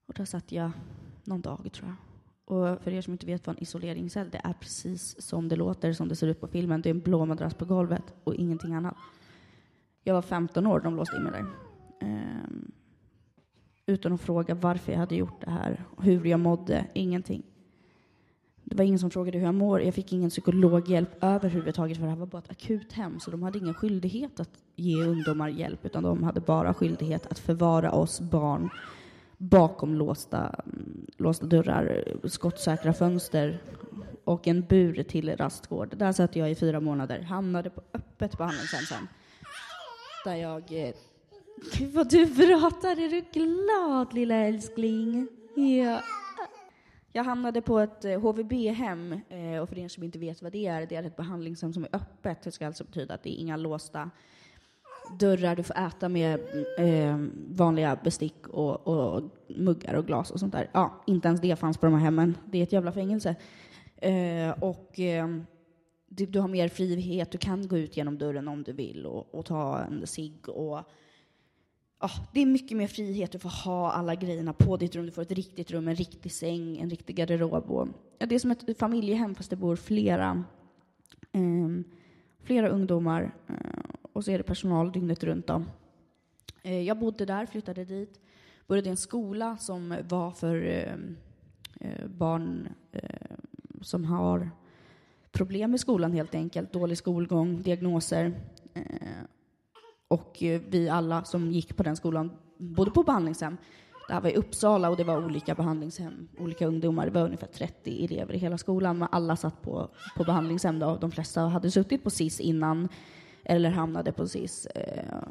Och 0.08 0.14
där 0.14 0.24
satt 0.24 0.52
jag 0.52 0.70
någon 1.24 1.40
dag, 1.40 1.70
tror 1.72 1.88
jag. 1.88 1.96
Och 2.44 2.82
för 2.82 2.90
er 2.90 3.02
som 3.02 3.12
inte 3.12 3.26
vet 3.26 3.46
vad 3.46 3.56
en 3.56 3.62
isoleringscell 3.62 4.30
det 4.30 4.40
är 4.44 4.52
precis 4.52 5.22
som 5.22 5.48
det 5.48 5.56
låter, 5.56 5.92
som 5.92 6.08
det 6.08 6.16
ser 6.16 6.26
ut 6.26 6.40
på 6.40 6.48
filmen. 6.48 6.82
Det 6.82 6.88
är 6.88 6.94
en 6.94 7.00
blå 7.00 7.26
madrass 7.26 7.54
på 7.54 7.64
golvet 7.64 8.14
och 8.24 8.34
ingenting 8.34 8.74
annat. 8.74 8.96
Jag 10.04 10.14
var 10.14 10.22
15 10.22 10.66
år, 10.66 10.80
de 10.80 10.96
låste 10.96 11.16
in 11.16 11.22
mig 11.22 11.32
där. 11.32 11.46
Um, 12.02 12.72
utan 13.86 14.12
att 14.12 14.20
fråga 14.20 14.54
varför 14.54 14.92
jag 14.92 14.98
hade 14.98 15.16
gjort 15.16 15.40
det 15.40 15.50
här, 15.50 15.84
hur 15.98 16.24
jag 16.24 16.40
mådde, 16.40 16.86
ingenting. 16.94 17.42
Det 18.64 18.76
var 18.76 18.84
ingen 18.84 18.98
som 18.98 19.10
frågade 19.10 19.38
hur 19.38 19.44
jag 19.44 19.54
mår. 19.54 19.82
Jag 19.82 19.94
fick 19.94 20.12
ingen 20.12 20.30
psykologhjälp 20.30 21.24
överhuvudtaget 21.24 21.96
för 21.96 22.04
det 22.04 22.10
här 22.10 22.18
var 22.18 22.26
bara 22.26 22.38
ett 22.38 22.50
akuthem. 22.50 23.20
Så 23.20 23.30
de 23.30 23.42
hade 23.42 23.58
ingen 23.58 23.74
skyldighet 23.74 24.40
att 24.40 24.50
ge 24.76 25.04
ungdomar 25.04 25.48
hjälp 25.48 25.86
utan 25.86 26.02
de 26.02 26.22
hade 26.22 26.40
bara 26.40 26.74
skyldighet 26.74 27.26
att 27.26 27.38
förvara 27.38 27.92
oss 27.92 28.20
barn 28.20 28.70
bakom 29.38 29.94
låsta, 29.94 30.54
mm, 30.66 31.06
låsta 31.16 31.46
dörrar, 31.46 32.04
skottsäkra 32.24 32.92
fönster 32.92 33.62
och 34.24 34.48
en 34.48 34.62
bur 34.62 35.02
till 35.02 35.36
rastgård. 35.36 35.96
Där 35.96 36.12
satt 36.12 36.36
jag 36.36 36.50
i 36.50 36.54
fyra 36.54 36.80
månader, 36.80 37.20
hamnade 37.20 37.70
på 37.70 37.82
öppet 37.94 38.38
behandlingshem 38.38 38.82
sen. 38.88 39.08
Där 40.24 40.34
jag... 40.34 40.72
Eh, 40.72 40.94
Gud 41.78 41.92
vad 41.92 42.10
du 42.10 42.34
pratar, 42.34 42.90
är 42.90 43.08
du 43.08 43.20
glad 43.32 44.14
lilla 44.14 44.34
älskling? 44.34 45.28
Ja. 45.56 46.02
Jag 47.12 47.24
hamnade 47.24 47.62
på 47.62 47.78
ett 47.78 48.04
eh, 48.04 48.20
HVB-hem, 48.20 49.20
eh, 49.28 49.60
och 49.62 49.68
för 49.68 49.78
er 49.78 49.88
som 49.88 50.02
inte 50.02 50.18
vet 50.18 50.42
vad 50.42 50.52
det 50.52 50.66
är, 50.66 50.86
det 50.86 50.96
är 50.96 51.02
ett 51.02 51.16
behandlingshem 51.16 51.72
som 51.72 51.84
är 51.84 51.88
öppet. 51.92 52.42
Det 52.42 52.52
ska 52.52 52.66
alltså 52.66 52.84
betyda 52.84 53.14
att 53.14 53.22
det 53.22 53.30
är 53.30 53.40
inga 53.40 53.56
låsta 53.56 54.10
dörrar, 55.18 55.56
du 55.56 55.62
får 55.62 55.78
äta 55.78 56.08
med 56.08 56.40
eh, 56.78 57.16
vanliga 57.48 57.96
bestick 58.04 58.48
och, 58.48 58.86
och, 58.86 59.22
muggar 59.48 59.94
och 59.94 60.06
glas 60.06 60.30
och 60.30 60.40
sånt 60.40 60.52
där. 60.52 60.70
Ja, 60.72 61.02
inte 61.06 61.28
ens 61.28 61.40
det 61.40 61.56
fanns 61.56 61.78
på 61.78 61.86
de 61.86 61.94
här 61.94 62.00
hemmen. 62.00 62.36
Det 62.46 62.58
är 62.58 62.62
ett 62.62 62.72
jävla 62.72 62.92
fängelse. 62.92 63.34
Eh, 63.96 64.50
och 64.60 65.00
eh, 65.00 65.28
du, 66.12 66.26
du, 66.26 66.40
har 66.40 66.48
mer 66.48 66.68
frihet, 66.68 67.30
du 67.30 67.38
kan 67.38 67.68
gå 67.68 67.78
ut 67.78 67.96
genom 67.96 68.18
dörren 68.18 68.48
om 68.48 68.62
du 68.62 68.72
vill 68.72 69.06
och, 69.06 69.34
och 69.34 69.46
ta 69.46 69.78
en 69.78 70.06
cigg 70.06 70.48
och 70.48 70.88
ja, 72.00 72.10
det 72.32 72.40
är 72.40 72.46
mycket 72.46 72.76
mer 72.76 72.86
frihet. 72.86 73.32
Du 73.32 73.38
får 73.38 73.64
ha 73.64 73.92
alla 73.92 74.14
grejerna 74.14 74.52
på 74.52 74.76
ditt 74.76 74.96
rum. 74.96 75.06
Du 75.06 75.12
får 75.12 75.22
ett 75.22 75.32
riktigt 75.32 75.70
rum, 75.70 75.88
en 75.88 75.94
riktig 75.94 76.32
säng, 76.32 76.78
en 76.78 76.90
riktig 76.90 77.16
garderob. 77.16 77.70
Och, 77.70 77.88
ja, 78.18 78.26
det 78.26 78.34
är 78.34 78.38
som 78.38 78.50
ett 78.50 78.78
familjehem 78.78 79.34
fast 79.34 79.50
det 79.50 79.56
bor 79.56 79.76
flera, 79.76 80.44
eh, 81.32 81.84
flera 82.42 82.68
ungdomar 82.68 83.34
eh, 83.48 83.54
och 84.12 84.24
så 84.24 84.30
är 84.30 84.38
det 84.38 84.44
personal 84.44 84.92
dygnet 84.92 85.24
runt. 85.24 85.46
Då. 85.46 85.64
Eh, 86.62 86.82
jag 86.82 86.98
bodde 86.98 87.24
där, 87.24 87.46
flyttade 87.46 87.84
dit, 87.84 88.20
började 88.66 88.88
i 88.88 88.90
en 88.90 88.96
skola 88.96 89.56
som 89.56 89.96
var 90.08 90.30
för 90.30 90.64
eh, 90.66 90.94
eh 91.80 92.06
barn 92.06 92.68
eh, 92.92 93.36
som 93.80 94.04
har 94.04 94.50
problem 95.32 95.74
i 95.74 95.78
skolan 95.78 96.12
helt 96.12 96.34
enkelt. 96.34 96.72
Dålig 96.72 96.98
skolgång, 96.98 97.62
diagnoser. 97.62 98.32
Eh, 98.74 98.82
och 100.08 100.42
eh, 100.42 100.60
vi 100.68 100.88
alla 100.88 101.24
som 101.24 101.52
gick 101.52 101.76
på 101.76 101.82
den 101.82 101.96
skolan 101.96 102.30
bodde 102.58 102.90
på 102.90 103.02
behandlingshem. 103.02 103.56
Det 104.08 104.14
här 104.14 104.20
var 104.20 104.30
i 104.30 104.36
Uppsala 104.36 104.90
och 104.90 104.96
det 104.96 105.04
var 105.04 105.24
olika 105.24 105.54
behandlingshem, 105.54 106.28
olika 106.38 106.66
ungdomar. 106.66 107.06
Det 107.06 107.12
var 107.12 107.24
ungefär 107.24 107.46
30 107.46 108.04
elever 108.04 108.34
i 108.34 108.38
hela 108.38 108.58
skolan, 108.58 108.98
men 108.98 109.08
alla 109.12 109.36
satt 109.36 109.62
på, 109.62 109.88
på 110.16 110.24
behandlingshem. 110.24 110.78
Då. 110.78 110.96
De 110.96 111.10
flesta 111.10 111.40
hade 111.40 111.70
suttit 111.70 112.04
på 112.04 112.10
SIS 112.10 112.40
innan 112.40 112.88
eller 113.44 113.70
hamnade 113.70 114.12
på 114.12 114.26
SIS. 114.26 114.66
Eh, 114.66 115.22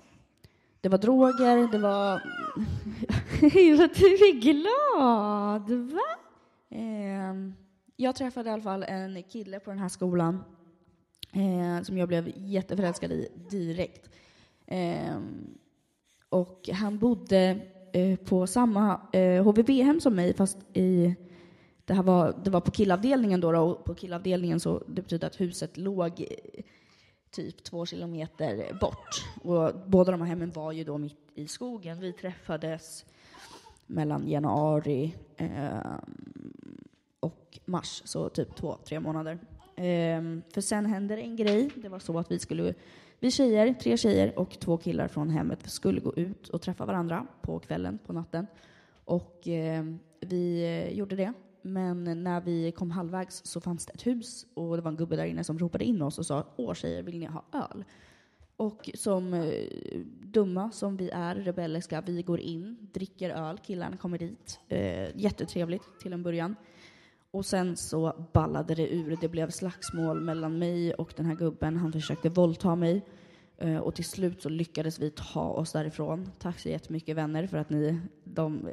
det 0.81 0.89
var 0.89 0.97
droger, 0.97 1.71
det 1.71 1.77
var... 1.77 2.21
Vad 3.77 3.89
du 3.95 4.05
är 4.05 4.41
glad, 4.41 5.71
va? 5.91 6.19
Ehm, 6.71 7.53
jag 8.01 8.15
träffade 8.15 8.49
i 8.49 8.53
alla 8.53 8.61
fall 8.61 8.83
en 8.83 9.23
kille 9.23 9.59
på 9.59 9.69
den 9.69 9.79
här 9.79 9.89
skolan 9.89 10.43
eh, 11.33 11.83
som 11.83 11.97
jag 11.97 12.07
blev 12.07 12.31
jätteförälskad 12.35 13.11
i 13.11 13.29
direkt. 13.49 14.09
Eh, 14.65 15.19
och 16.29 16.69
han 16.73 16.99
bodde 16.99 17.59
eh, 17.93 18.19
på 18.19 18.47
samma 18.47 19.01
eh, 19.13 19.43
HVB-hem 19.43 19.99
som 19.99 20.15
mig, 20.15 20.33
fast 20.33 20.57
i, 20.73 21.15
det, 21.85 21.93
här 21.93 22.03
var, 22.03 22.41
det 22.43 22.49
var 22.49 22.61
på 22.61 22.71
killavdelningen 22.71 23.41
då, 23.41 23.51
då, 23.51 23.59
och 23.59 23.85
på 23.85 23.95
killavdelningen 23.95 24.59
så 24.59 24.83
det 24.87 25.01
betyder 25.01 25.27
att 25.27 25.41
huset 25.41 25.77
låg 25.77 26.21
eh, 26.21 26.63
typ 27.31 27.63
två 27.63 27.85
kilometer 27.85 28.77
bort. 28.81 29.25
Och 29.43 29.71
båda 29.89 30.11
de 30.11 30.21
här 30.21 30.27
hemmen 30.27 30.51
var 30.51 30.71
ju 30.71 30.83
då 30.83 30.97
mitt 30.97 31.31
i 31.35 31.47
skogen. 31.47 31.99
Vi 31.99 32.13
träffades 32.13 33.05
mellan 33.87 34.27
januari 34.29 35.15
eh, 35.37 35.97
och 37.19 37.59
mars, 37.65 38.01
så 38.05 38.29
typ 38.29 38.55
två, 38.55 38.77
tre 38.85 38.99
månader. 38.99 39.39
Ehm, 39.75 40.41
för 40.53 40.61
sen 40.61 40.85
händer 40.85 41.15
det 41.15 41.21
en 41.21 41.35
grej. 41.35 41.69
Det 41.75 41.89
var 41.89 41.99
så 41.99 42.19
att 42.19 42.31
vi 42.31 42.39
skulle, 42.39 42.73
vi 43.19 43.31
tjejer, 43.31 43.73
tre 43.73 43.97
tjejer 43.97 44.39
och 44.39 44.59
två 44.59 44.77
killar 44.77 45.07
från 45.07 45.29
hemmet 45.29 45.69
skulle 45.69 45.99
gå 45.99 46.15
ut 46.15 46.49
och 46.49 46.61
träffa 46.61 46.85
varandra 46.85 47.27
på 47.41 47.59
kvällen, 47.59 47.99
på 48.05 48.13
natten. 48.13 48.47
Och 49.05 49.41
ehm, 49.45 49.99
eh, 50.21 50.27
vi 50.27 50.89
gjorde 50.91 51.15
det. 51.15 51.33
Men 51.61 52.23
när 52.23 52.41
vi 52.41 52.71
kom 52.71 52.91
halvvägs 52.91 53.45
så 53.45 53.61
fanns 53.61 53.85
det 53.85 53.93
ett 53.93 54.07
hus 54.07 54.45
och 54.53 54.75
det 54.75 54.81
var 54.81 54.91
en 54.91 54.97
gubbe 54.97 55.15
där 55.15 55.25
inne 55.25 55.43
som 55.43 55.59
ropade 55.59 55.83
in 55.83 56.01
oss 56.01 56.19
och 56.19 56.25
sa 56.25 56.47
Åh 56.55 56.73
tjejer, 56.73 57.03
vill 57.03 57.19
ni 57.19 57.25
ha 57.25 57.43
öl? 57.53 57.83
Och 58.55 58.89
som 58.93 59.33
eh, 59.33 59.53
dumma 60.21 60.71
som 60.71 60.97
vi 60.97 61.09
är, 61.09 61.35
rebelliska, 61.35 62.01
vi 62.01 62.21
går 62.21 62.39
in, 62.39 62.77
dricker 62.93 63.29
öl, 63.29 63.57
killarna 63.57 63.97
kommer 63.97 64.17
dit. 64.17 64.59
Eh, 64.67 65.17
jättetrevligt 65.17 65.99
till 66.01 66.13
en 66.13 66.23
början. 66.23 66.55
Och 67.31 67.45
sen 67.45 67.77
så 67.77 68.27
ballade 68.33 68.75
det 68.75 68.93
ur. 68.93 69.17
Det 69.21 69.27
blev 69.27 69.49
slagsmål 69.49 70.21
mellan 70.21 70.59
mig 70.59 70.93
och 70.93 71.13
den 71.15 71.25
här 71.25 71.35
gubben. 71.35 71.77
Han 71.77 71.91
försökte 71.91 72.29
våldta 72.29 72.75
mig. 72.75 73.05
Eh, 73.57 73.77
och 73.77 73.95
till 73.95 74.05
slut 74.05 74.41
så 74.41 74.49
lyckades 74.49 74.99
vi 74.99 75.11
ta 75.11 75.49
oss 75.49 75.71
därifrån. 75.71 76.31
Tack 76.39 76.59
så 76.59 76.69
jättemycket 76.69 77.15
vänner 77.15 77.47
för 77.47 77.57
att 77.57 77.69
ni, 77.69 77.99
de, 78.23 78.69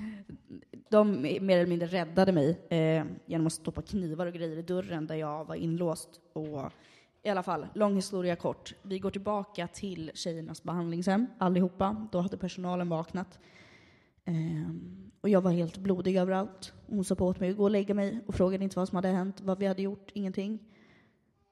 de 0.88 1.22
mer 1.22 1.56
eller 1.56 1.66
mindre 1.66 1.88
räddade 1.88 2.32
mig 2.32 2.66
eh, 2.68 3.04
genom 3.26 3.46
att 3.46 3.52
stoppa 3.52 3.82
knivar 3.82 4.26
och 4.26 4.32
grejer 4.32 4.56
i 4.56 4.62
dörren 4.62 5.06
där 5.06 5.14
jag 5.14 5.44
var 5.44 5.54
inlåst. 5.54 6.20
Och 6.32 6.72
i 7.22 7.28
alla 7.28 7.42
fall, 7.42 7.66
lång 7.74 7.94
historia 7.96 8.36
kort. 8.36 8.74
Vi 8.82 8.98
går 8.98 9.10
tillbaka 9.10 9.66
till 9.66 10.10
tjejernas 10.14 10.62
behandlingshem 10.62 11.26
allihopa. 11.38 12.06
Då 12.12 12.20
hade 12.20 12.36
personalen 12.36 12.88
vaknat. 12.88 13.38
Eh, 14.24 14.70
och 15.20 15.28
jag 15.28 15.40
var 15.40 15.50
helt 15.50 15.78
blodig 15.78 16.16
överallt. 16.16 16.72
Hon 16.86 17.04
sa 17.04 17.14
på 17.14 17.26
åt 17.26 17.40
mig 17.40 17.50
att 17.50 17.56
gå 17.56 17.62
och 17.62 17.70
lägga 17.70 17.94
mig 17.94 18.20
och 18.26 18.34
frågade 18.34 18.64
inte 18.64 18.78
vad 18.78 18.88
som 18.88 18.96
hade 18.96 19.08
hänt, 19.08 19.40
vad 19.40 19.58
vi 19.58 19.66
hade 19.66 19.82
gjort, 19.82 20.10
ingenting. 20.14 20.58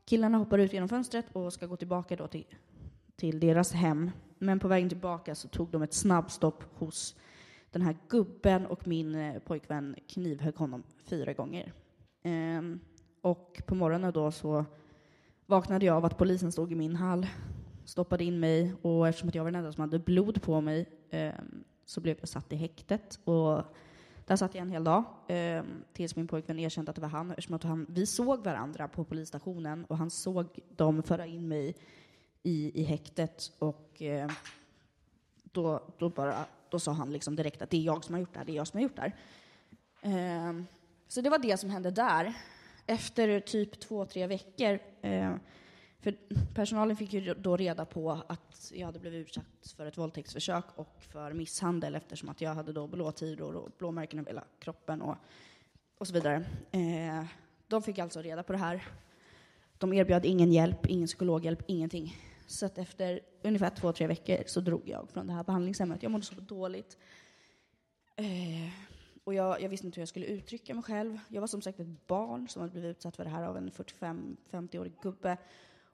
Killarna 0.04 0.38
hoppar 0.38 0.58
ut 0.58 0.72
genom 0.72 0.88
fönstret 0.88 1.26
och 1.32 1.52
ska 1.52 1.66
gå 1.66 1.76
tillbaka 1.76 2.16
då 2.16 2.26
till, 2.26 2.46
till 3.16 3.40
deras 3.40 3.72
hem. 3.72 4.10
Men 4.38 4.58
på 4.58 4.68
vägen 4.68 4.88
tillbaka 4.88 5.34
så 5.34 5.48
tog 5.48 5.70
de 5.70 5.82
ett 5.82 5.94
snabbstopp 5.94 6.64
hos 6.74 7.16
den 7.70 7.82
här 7.82 7.96
gubben 8.08 8.66
och 8.66 8.86
min 8.86 9.14
eh, 9.14 9.38
pojkvän 9.38 9.96
knivhögg 10.08 10.54
honom 10.56 10.82
fyra 11.04 11.32
gånger. 11.32 11.72
Ehm, 12.22 12.80
och 13.20 13.62
på 13.66 13.74
morgonen 13.74 14.12
då 14.12 14.30
så 14.30 14.64
vaknade 15.46 15.86
jag 15.86 15.96
av 15.96 16.04
att 16.04 16.18
polisen 16.18 16.52
stod 16.52 16.72
i 16.72 16.74
min 16.74 16.96
hall, 16.96 17.26
stoppade 17.84 18.24
in 18.24 18.40
mig 18.40 18.74
och 18.82 19.08
eftersom 19.08 19.28
att 19.28 19.34
jag 19.34 19.44
var 19.44 19.50
den 19.50 19.58
enda 19.58 19.72
som 19.72 19.80
hade 19.80 19.98
blod 19.98 20.42
på 20.42 20.60
mig 20.60 20.86
ehm, 21.10 21.64
så 21.88 22.00
blev 22.00 22.16
jag 22.20 22.28
satt 22.28 22.52
i 22.52 22.56
häktet. 22.56 23.18
Och 23.24 23.62
där 24.26 24.36
satt 24.36 24.54
jag 24.54 24.62
en 24.62 24.70
hel 24.70 24.84
dag 24.84 25.04
eh, 25.28 25.62
tills 25.92 26.16
min 26.16 26.28
pojkvän 26.28 26.58
erkände 26.58 26.90
att 26.90 26.94
det 26.94 27.02
var 27.02 27.08
han. 27.08 27.30
Eftersom 27.30 27.58
han, 27.62 27.86
vi 27.88 28.06
såg 28.06 28.44
varandra 28.44 28.88
på 28.88 29.04
polisstationen 29.04 29.84
och 29.84 29.96
han 29.96 30.10
såg 30.10 30.46
dem 30.76 31.02
föra 31.02 31.26
in 31.26 31.48
mig 31.48 31.76
i, 32.42 32.80
i 32.80 32.84
häktet. 32.84 33.52
Och 33.58 34.02
eh, 34.02 34.30
då, 35.42 35.82
då, 35.98 36.08
bara, 36.08 36.44
då 36.68 36.78
sa 36.78 36.92
han 36.92 37.12
liksom 37.12 37.36
direkt 37.36 37.62
att 37.62 37.70
det 37.70 37.76
är 37.76 37.82
jag 37.82 38.04
som 38.04 38.14
har 38.14 38.20
gjort 38.20 38.32
det 38.32 38.38
här, 38.38 38.46
det 38.46 38.52
är 38.52 38.56
jag 38.56 38.66
som 38.66 38.78
har 38.78 38.82
gjort 38.82 38.96
det 38.96 39.02
här. 39.02 39.14
Eh, 40.48 40.62
så 41.08 41.20
det 41.20 41.30
var 41.30 41.38
det 41.38 41.56
som 41.56 41.70
hände 41.70 41.90
där. 41.90 42.34
Efter 42.86 43.40
typ 43.40 43.80
två, 43.80 44.04
tre 44.04 44.26
veckor 44.26 44.78
eh, 45.02 45.34
för 46.00 46.16
personalen 46.54 46.96
fick 46.96 47.12
ju 47.12 47.34
då 47.34 47.56
reda 47.56 47.84
på 47.84 48.22
att 48.26 48.72
jag 48.74 48.86
hade 48.86 48.98
blivit 48.98 49.26
utsatt 49.26 49.74
för 49.76 49.86
ett 49.86 49.98
våldtäktsförsök 49.98 50.64
och 50.74 51.02
för 51.12 51.32
misshandel 51.32 51.94
eftersom 51.94 52.28
att 52.28 52.40
jag 52.40 52.54
hade 52.54 52.72
då 52.72 52.86
blåtiror 52.86 53.56
och 53.56 53.70
blåmärken 53.78 54.18
över 54.18 54.30
hela 54.30 54.44
kroppen 54.58 55.02
och, 55.02 55.16
och 55.98 56.06
så 56.06 56.14
vidare. 56.14 56.44
Eh, 56.70 57.24
de 57.68 57.82
fick 57.82 57.98
alltså 57.98 58.22
reda 58.22 58.42
på 58.42 58.52
det 58.52 58.58
här. 58.58 58.84
De 59.78 59.92
erbjöd 59.92 60.24
ingen 60.24 60.52
hjälp, 60.52 60.86
ingen 60.86 61.06
psykologhjälp, 61.06 61.62
ingenting. 61.66 62.16
Så 62.46 62.66
att 62.66 62.78
efter 62.78 63.20
ungefär 63.42 63.70
två, 63.70 63.92
tre 63.92 64.06
veckor 64.06 64.38
så 64.46 64.60
drog 64.60 64.88
jag 64.88 65.08
från 65.10 65.26
det 65.26 65.32
här 65.32 65.44
behandlingshemmet. 65.44 66.02
Jag 66.02 66.12
mådde 66.12 66.24
så 66.24 66.34
dåligt. 66.34 66.98
Eh, 68.16 68.72
och 69.24 69.34
jag, 69.34 69.62
jag, 69.62 69.68
visste 69.68 69.86
inte 69.86 69.96
hur 69.96 70.02
jag 70.02 70.08
skulle 70.08 70.26
uttrycka 70.26 70.74
mig 70.74 70.82
själv. 70.82 71.18
Jag 71.28 71.40
var 71.40 71.48
som 71.48 71.62
sagt 71.62 71.80
ett 71.80 72.06
barn 72.06 72.48
som 72.48 72.62
hade 72.62 72.72
blivit 72.72 72.96
utsatt 72.96 73.16
för 73.16 73.24
det 73.24 73.30
här 73.30 73.42
av 73.42 73.56
en 73.56 73.70
45-50-årig 73.70 74.92
gubbe 75.02 75.36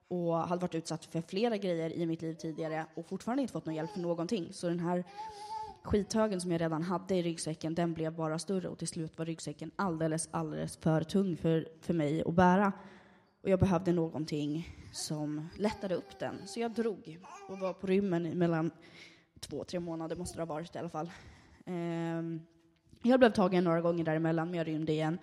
och 0.08 0.34
hade 0.34 0.60
varit 0.60 0.74
utsatt 0.74 1.04
för 1.04 1.20
flera 1.20 1.56
grejer 1.56 1.92
i 1.92 2.06
mitt 2.06 2.22
liv 2.22 2.34
tidigare 2.34 2.86
och 2.94 3.06
fortfarande 3.06 3.42
inte 3.42 3.52
fått 3.52 3.66
någon 3.66 3.74
hjälp 3.74 3.90
för 3.90 4.00
någonting. 4.00 4.52
Så 4.52 4.68
den 4.68 4.80
här 4.80 5.04
skithögen 5.82 6.40
som 6.40 6.52
jag 6.52 6.60
redan 6.60 6.82
hade 6.82 7.14
i 7.14 7.22
ryggsäcken, 7.22 7.74
den 7.74 7.94
blev 7.94 8.14
bara 8.14 8.38
större 8.38 8.68
och 8.68 8.78
till 8.78 8.88
slut 8.88 9.18
var 9.18 9.26
ryggsäcken 9.26 9.70
alldeles, 9.76 10.28
alldeles 10.30 10.76
för 10.76 11.02
tung 11.02 11.36
för, 11.36 11.68
för 11.80 11.94
mig 11.94 12.22
att 12.26 12.34
bära. 12.34 12.72
Och 13.42 13.50
jag 13.50 13.60
behövde 13.60 13.92
någonting 13.92 14.68
som 14.92 15.48
lättade 15.56 15.94
upp 15.94 16.18
den. 16.18 16.34
Så 16.46 16.60
jag 16.60 16.70
drog 16.70 17.18
och 17.48 17.58
var 17.58 17.72
på 17.72 17.86
rymmen 17.86 18.26
i 18.26 18.34
mellan 18.34 18.70
två, 19.40 19.64
tre 19.64 19.80
månader 19.80 20.16
måste 20.16 20.38
det 20.38 20.42
ha 20.42 20.54
varit 20.54 20.74
i 20.74 20.78
alla 20.78 20.88
fall. 20.88 21.10
Ehm, 21.66 22.40
jag 23.02 23.20
blev 23.20 23.32
tagen 23.32 23.64
några 23.64 23.80
gånger 23.80 24.04
däremellan, 24.04 24.50
men 24.50 24.58
jag 24.58 24.66
rymde 24.66 24.92
igen. 24.92 25.18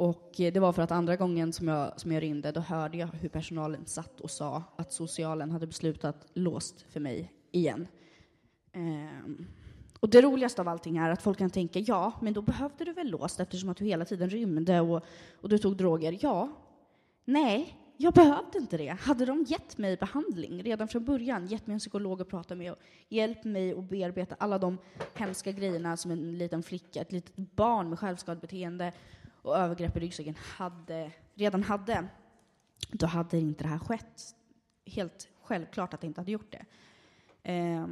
Och 0.00 0.32
det 0.36 0.58
var 0.58 0.72
för 0.72 0.82
att 0.82 0.90
andra 0.90 1.16
gången 1.16 1.52
som 1.52 1.68
jag, 1.68 2.00
som 2.00 2.12
jag 2.12 2.22
ringde, 2.22 2.52
då 2.52 2.60
hörde 2.60 2.98
jag 2.98 3.06
hur 3.06 3.28
personalen 3.28 3.86
satt 3.86 4.20
och 4.20 4.30
sa 4.30 4.62
att 4.76 4.92
socialen 4.92 5.50
hade 5.50 5.66
beslutat 5.66 6.26
låst 6.34 6.84
för 6.88 7.00
mig 7.00 7.32
igen. 7.50 7.88
Ehm. 8.72 9.46
och 10.00 10.10
det 10.10 10.22
roligaste 10.22 10.60
av 10.60 10.68
allting 10.68 10.96
är 10.96 11.10
att 11.10 11.22
folk 11.22 11.38
kan 11.38 11.50
tänka, 11.50 11.78
ja, 11.78 12.12
men 12.20 12.32
då 12.32 12.42
behövde 12.42 12.84
du 12.84 12.92
väl 12.92 13.10
låst 13.10 13.40
eftersom 13.40 13.68
att 13.68 13.76
du 13.76 13.84
hela 13.84 14.04
tiden 14.04 14.30
rymde 14.30 14.80
och, 14.80 15.04
och 15.40 15.48
du 15.48 15.58
tog 15.58 15.76
droger? 15.76 16.18
Ja. 16.20 16.48
Nej, 17.24 17.76
jag 17.96 18.14
behövde 18.14 18.58
inte 18.58 18.76
det. 18.76 18.96
Hade 19.00 19.24
de 19.24 19.44
gett 19.48 19.78
mig 19.78 19.96
behandling 19.96 20.62
redan 20.62 20.88
från 20.88 21.04
början, 21.04 21.46
gett 21.46 21.66
mig 21.66 21.74
en 21.74 21.80
psykolog 21.80 22.20
att 22.20 22.28
prata 22.28 22.54
med 22.54 22.72
och 22.72 22.78
hjälpt 23.08 23.44
mig 23.44 23.74
att 23.74 23.88
bearbeta 23.88 24.34
alla 24.38 24.58
de 24.58 24.78
hemska 25.14 25.52
grejerna 25.52 25.96
som 25.96 26.10
en 26.10 26.38
liten 26.38 26.62
flicka, 26.62 27.00
ett 27.00 27.12
litet 27.12 27.36
barn 27.36 27.88
med 27.88 27.98
självskadebeteende 27.98 28.92
och 29.42 29.56
övergrepp 29.56 29.96
i 29.96 30.00
ryggsäcken 30.00 30.34
hade, 30.34 31.12
redan 31.34 31.62
hade, 31.62 32.06
då 32.90 33.06
hade 33.06 33.38
inte 33.38 33.64
det 33.64 33.68
här 33.68 33.78
skett. 33.78 34.36
Helt 34.86 35.28
självklart 35.42 35.94
att 35.94 36.00
det 36.00 36.06
inte 36.06 36.20
hade 36.20 36.32
gjort 36.32 36.52
det. 36.52 36.64
Eh, 37.52 37.86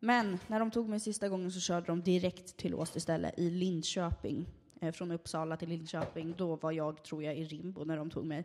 men 0.00 0.38
när 0.46 0.60
de 0.60 0.70
tog 0.70 0.88
mig 0.88 1.00
sista 1.00 1.28
gången 1.28 1.52
så 1.52 1.60
körde 1.60 1.86
de 1.86 2.02
direkt 2.02 2.56
till 2.56 2.74
Åst 2.74 2.96
istället 2.96 3.38
i 3.38 3.50
Linköping. 3.50 4.46
Eh, 4.80 4.92
från 4.92 5.10
Uppsala 5.10 5.56
till 5.56 5.68
Linköping. 5.68 6.34
Då 6.36 6.56
var 6.56 6.72
jag, 6.72 7.02
tror 7.02 7.22
jag, 7.22 7.36
i 7.36 7.44
Rimbo 7.44 7.84
när 7.84 7.96
de 7.96 8.10
tog 8.10 8.24
mig. 8.24 8.44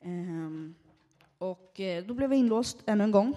Eh, 0.00 0.50
och 1.38 1.80
eh, 1.80 2.04
då 2.04 2.14
blev 2.14 2.32
jag 2.32 2.38
inlåst 2.38 2.82
ännu 2.86 3.04
en 3.04 3.10
gång. 3.10 3.34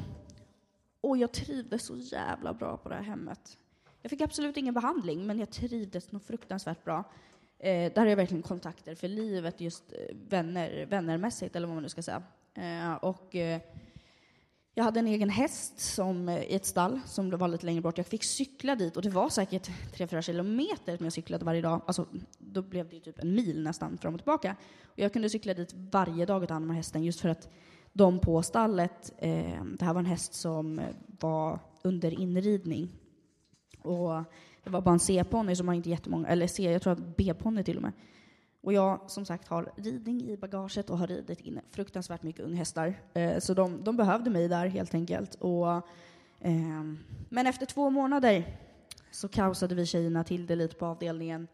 Och 1.01 1.17
jag 1.17 1.31
trivdes 1.31 1.85
så 1.85 1.97
jävla 1.97 2.53
bra 2.53 2.77
på 2.77 2.89
det 2.89 2.95
här 2.95 3.03
hemmet. 3.03 3.57
Jag 4.01 4.09
fick 4.09 4.21
absolut 4.21 4.57
ingen 4.57 4.73
behandling, 4.73 5.27
men 5.27 5.39
jag 5.39 5.49
trivdes 5.49 6.11
nog 6.11 6.23
fruktansvärt 6.23 6.83
bra. 6.83 7.03
Eh, 7.63 7.93
där 7.93 8.01
har 8.01 8.05
jag 8.05 8.15
verkligen 8.15 8.43
kontakter 8.43 8.95
för 8.95 9.07
livet, 9.07 9.61
just 9.61 9.93
eh, 9.93 10.15
vänner, 10.29 10.85
vännermässigt, 10.85 11.55
eller 11.55 11.67
vad 11.67 11.75
man 11.75 11.83
nu 11.83 11.89
ska 11.89 12.01
säga. 12.01 12.23
Eh, 12.53 12.93
och 12.93 13.35
eh, 13.35 13.61
jag 14.73 14.83
hade 14.83 14.99
en 14.99 15.07
egen 15.07 15.29
häst 15.29 15.79
som, 15.79 16.29
eh, 16.29 16.43
i 16.43 16.55
ett 16.55 16.65
stall 16.65 16.99
som 17.05 17.29
var 17.29 17.47
lite 17.47 17.65
längre 17.65 17.81
bort. 17.81 17.97
Jag 17.97 18.07
fick 18.07 18.23
cykla 18.23 18.75
dit 18.75 18.95
och 18.95 19.01
det 19.01 19.09
var 19.09 19.29
säkert 19.29 19.69
3-4 19.93 20.21
kilometer 20.21 20.97
som 20.97 21.05
jag 21.05 21.13
cyklade 21.13 21.45
varje 21.45 21.61
dag. 21.61 21.81
Alltså, 21.85 22.05
då 22.37 22.61
blev 22.61 22.89
det 22.89 22.99
typ 22.99 23.19
en 23.19 23.35
mil 23.35 23.63
nästan 23.63 23.97
fram 23.97 24.13
och 24.13 24.19
tillbaka. 24.19 24.55
Och 24.85 24.99
jag 24.99 25.13
kunde 25.13 25.29
cykla 25.29 25.53
dit 25.53 25.73
varje 25.73 26.25
dag 26.25 26.41
och 26.41 26.47
ta 26.47 26.53
hand 26.53 26.69
om 26.69 26.75
hästen 26.75 27.03
just 27.03 27.19
för 27.19 27.29
att 27.29 27.49
de 27.93 28.19
på 28.19 28.43
stallet, 28.43 29.13
eh, 29.17 29.63
det 29.63 29.85
här 29.85 29.93
var 29.93 29.99
en 29.99 30.05
häst 30.05 30.33
som 30.33 30.79
eh, 30.79 30.85
var 31.19 31.59
under 31.83 32.19
inridning. 32.19 32.89
Och 33.81 34.23
det 34.63 34.69
var 34.69 34.81
bara 34.81 34.93
en 34.93 34.99
C-ponny 34.99 35.55
som 35.55 35.67
har 35.67 35.75
inte 35.75 35.89
jättemånga, 35.89 36.27
eller 36.27 36.47
C, 36.47 36.71
jag 36.71 36.81
tror 36.81 36.93
att 36.93 37.17
B-ponny 37.17 37.63
till 37.63 37.77
och 37.77 37.81
med. 37.81 37.91
Och 38.63 38.73
jag 38.73 39.11
som 39.11 39.25
sagt 39.25 39.47
har 39.47 39.71
ridning 39.75 40.29
i 40.29 40.37
bagaget 40.37 40.89
och 40.89 40.97
har 40.97 41.07
ridit 41.07 41.41
in 41.41 41.59
fruktansvärt 41.71 42.23
mycket 42.23 42.45
unghästar. 42.45 42.93
Eh, 43.13 43.39
så 43.39 43.53
de, 43.53 43.83
de, 43.83 43.97
behövde 43.97 44.29
mig 44.29 44.47
där 44.47 44.67
helt 44.67 44.93
enkelt. 44.93 45.35
Och, 45.35 45.67
eh, 46.39 46.83
men 47.29 47.47
efter 47.47 47.65
två 47.65 47.89
månader 47.89 48.57
så 49.11 49.27
kaosade 49.27 49.75
vi 49.75 49.85
tjejerna 49.85 50.23
till 50.23 50.47
det 50.47 50.55
lite 50.55 50.75
på 50.75 50.85
avdelningen. 50.85 51.47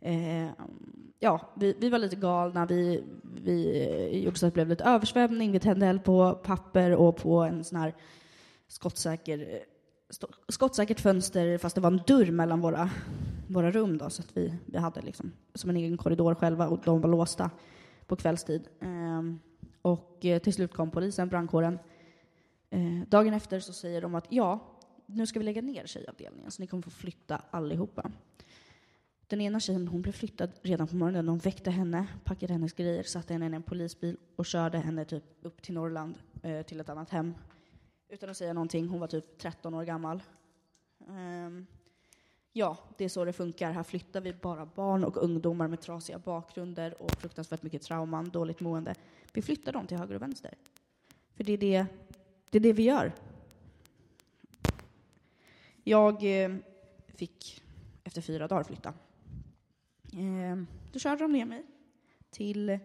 Eh, 0.00 0.48
ja, 1.18 1.40
vi, 1.54 1.74
vi, 1.78 1.88
var 1.88 1.98
lite 1.98 2.16
galna, 2.16 2.66
vi, 2.66 3.04
vi 3.22 3.86
eh, 3.86 4.24
gjorde 4.24 4.38
så 4.38 4.46
att 4.46 4.52
det 4.52 4.54
blev 4.54 4.68
lite 4.68 4.84
översvämning, 4.84 5.52
vi 5.52 5.60
tände 5.60 5.86
eld 5.86 6.04
på 6.04 6.34
papper 6.34 6.94
och 6.94 7.16
på 7.16 7.40
en 7.40 7.64
sån 7.64 7.78
här 7.78 7.94
skottsäker 8.68 9.62
skottsäkert 10.48 11.00
fönster 11.00 11.58
fast 11.58 11.74
det 11.74 11.80
var 11.80 11.90
en 11.90 12.00
dörr 12.06 12.30
mellan 12.30 12.60
våra, 12.60 12.90
våra 13.48 13.70
rum 13.70 13.98
då, 13.98 14.10
så 14.10 14.22
att 14.22 14.36
vi, 14.36 14.54
vi 14.66 14.78
hade 14.78 15.00
liksom 15.00 15.32
som 15.54 15.70
en 15.70 15.76
egen 15.76 15.96
korridor 15.96 16.34
själva 16.34 16.68
och 16.68 16.80
de 16.84 17.00
var 17.00 17.10
låsta 17.10 17.50
på 18.06 18.16
kvällstid. 18.16 18.68
Ehm, 18.80 19.40
och 19.82 20.24
eh, 20.24 20.38
till 20.38 20.52
slut 20.52 20.74
kom 20.74 20.90
polisen, 20.90 21.28
brandkåren. 21.28 21.78
Ehm, 22.70 23.04
dagen 23.08 23.34
efter 23.34 23.60
så 23.60 23.72
säger 23.72 24.02
de 24.02 24.14
att 24.14 24.26
ja, 24.28 24.60
nu 25.06 25.26
ska 25.26 25.38
vi 25.38 25.44
lägga 25.44 25.62
ner 25.62 25.86
tjejavdelningen 25.86 26.50
så 26.50 26.62
ni 26.62 26.66
kommer 26.66 26.82
få 26.82 26.90
flytta 26.90 27.42
allihopa. 27.50 28.10
Den 29.26 29.40
ena 29.40 29.60
tjejen 29.60 29.88
hon 29.88 30.02
blev 30.02 30.12
flyttad 30.12 30.50
redan 30.62 30.86
på 30.86 30.96
morgonen. 30.96 31.26
De 31.26 31.38
väckte 31.38 31.70
henne, 31.70 32.06
packade 32.24 32.52
hennes 32.52 32.72
grejer, 32.72 33.02
satte 33.02 33.32
henne 33.32 33.46
i 33.46 33.54
en 33.54 33.62
polisbil 33.62 34.16
och 34.36 34.46
körde 34.46 34.78
henne 34.78 35.04
typ 35.04 35.24
upp 35.42 35.62
till 35.62 35.74
Norrland, 35.74 36.18
eh, 36.42 36.62
till 36.62 36.80
ett 36.80 36.88
annat 36.88 37.10
hem. 37.10 37.34
Utan 38.12 38.30
att 38.30 38.36
säga 38.36 38.52
någonting. 38.52 38.88
Hon 38.88 39.00
var 39.00 39.06
typ 39.06 39.38
13 39.38 39.74
år 39.74 39.84
gammal. 39.84 40.22
Um, 40.98 41.66
ja, 42.52 42.78
det 42.98 43.04
är 43.04 43.08
så 43.08 43.24
det 43.24 43.32
funkar. 43.32 43.72
Här 43.72 43.82
flyttar 43.82 44.20
vi 44.20 44.32
bara 44.32 44.66
barn 44.66 45.04
och 45.04 45.16
ungdomar 45.16 45.68
med 45.68 45.80
trasiga 45.80 46.18
bakgrunder 46.18 47.02
och 47.02 47.10
fruktansvärt 47.10 47.62
mycket 47.62 47.82
trauman, 47.82 48.28
dåligt 48.28 48.60
mående. 48.60 48.94
Vi 49.32 49.42
flyttar 49.42 49.72
dem 49.72 49.86
till 49.86 49.96
höger 49.96 50.14
och 50.14 50.22
vänster. 50.22 50.54
För 51.34 51.44
det 51.44 51.52
är 51.52 51.58
det, 51.58 51.86
det, 52.50 52.58
är 52.58 52.62
det 52.62 52.72
vi 52.72 52.82
gör. 52.82 53.12
Jag 55.84 56.44
eh, 56.44 56.56
fick 57.06 57.62
efter 58.04 58.20
fyra 58.20 58.48
dagar 58.48 58.64
flytta. 58.64 58.94
Eh, 60.12 60.62
då 60.92 60.98
körde 60.98 61.24
de 61.24 61.32
ner 61.32 61.44
mig 61.44 61.66
till, 62.30 62.68
eh, 62.68 62.78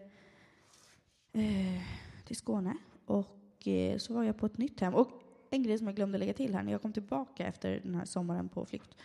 till 2.24 2.36
Skåne 2.36 2.76
och 3.06 3.37
eh, 3.66 3.98
så 3.98 4.14
var 4.14 4.24
jag 4.24 4.38
på 4.38 4.46
ett 4.46 4.58
nytt 4.58 4.80
hem. 4.80 4.94
Och 4.94 5.08
en 5.50 5.62
grej 5.62 5.78
som 5.78 5.86
jag 5.86 5.96
glömde 5.96 6.18
lägga 6.18 6.32
till 6.32 6.54
här, 6.54 6.62
när 6.62 6.72
jag 6.72 6.82
kom 6.82 6.92
tillbaka 6.92 7.46
efter 7.46 7.80
den 7.84 7.94
här 7.94 8.04
sommaren 8.04 8.48
på 8.48 8.64
flykt 8.64 8.96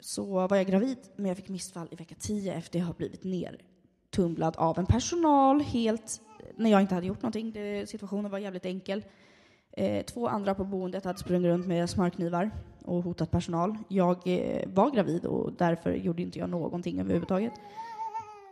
så 0.00 0.46
var 0.46 0.56
jag 0.56 0.66
gravid, 0.66 0.98
men 1.16 1.26
jag 1.26 1.36
fick 1.36 1.48
missfall 1.48 1.88
i 1.90 1.96
vecka 1.96 2.14
10 2.18 2.54
efter 2.54 2.78
jag 2.78 2.86
har 2.86 2.94
blivit 2.94 3.24
nertumlad 3.24 4.56
av 4.56 4.78
en 4.78 4.86
personal 4.86 5.60
helt 5.60 6.20
eh, 6.40 6.46
när 6.56 6.70
jag 6.70 6.80
inte 6.80 6.94
hade 6.94 7.06
gjort 7.06 7.22
någonting. 7.22 7.52
Det, 7.52 7.88
situationen 7.88 8.30
var 8.30 8.38
jävligt 8.38 8.66
enkel. 8.66 9.04
Eh, 9.72 10.04
två 10.04 10.28
andra 10.28 10.54
på 10.54 10.64
boendet 10.64 11.04
hade 11.04 11.18
sprungit 11.18 11.48
runt 11.48 11.66
med 11.66 11.90
smörknivar 11.90 12.50
och 12.84 13.02
hotat 13.02 13.30
personal. 13.30 13.78
Jag 13.88 14.28
eh, 14.28 14.68
var 14.68 14.90
gravid 14.90 15.24
och 15.24 15.52
därför 15.52 15.92
gjorde 15.92 16.22
inte 16.22 16.38
jag 16.38 16.50
någonting 16.50 17.00
överhuvudtaget. 17.00 17.52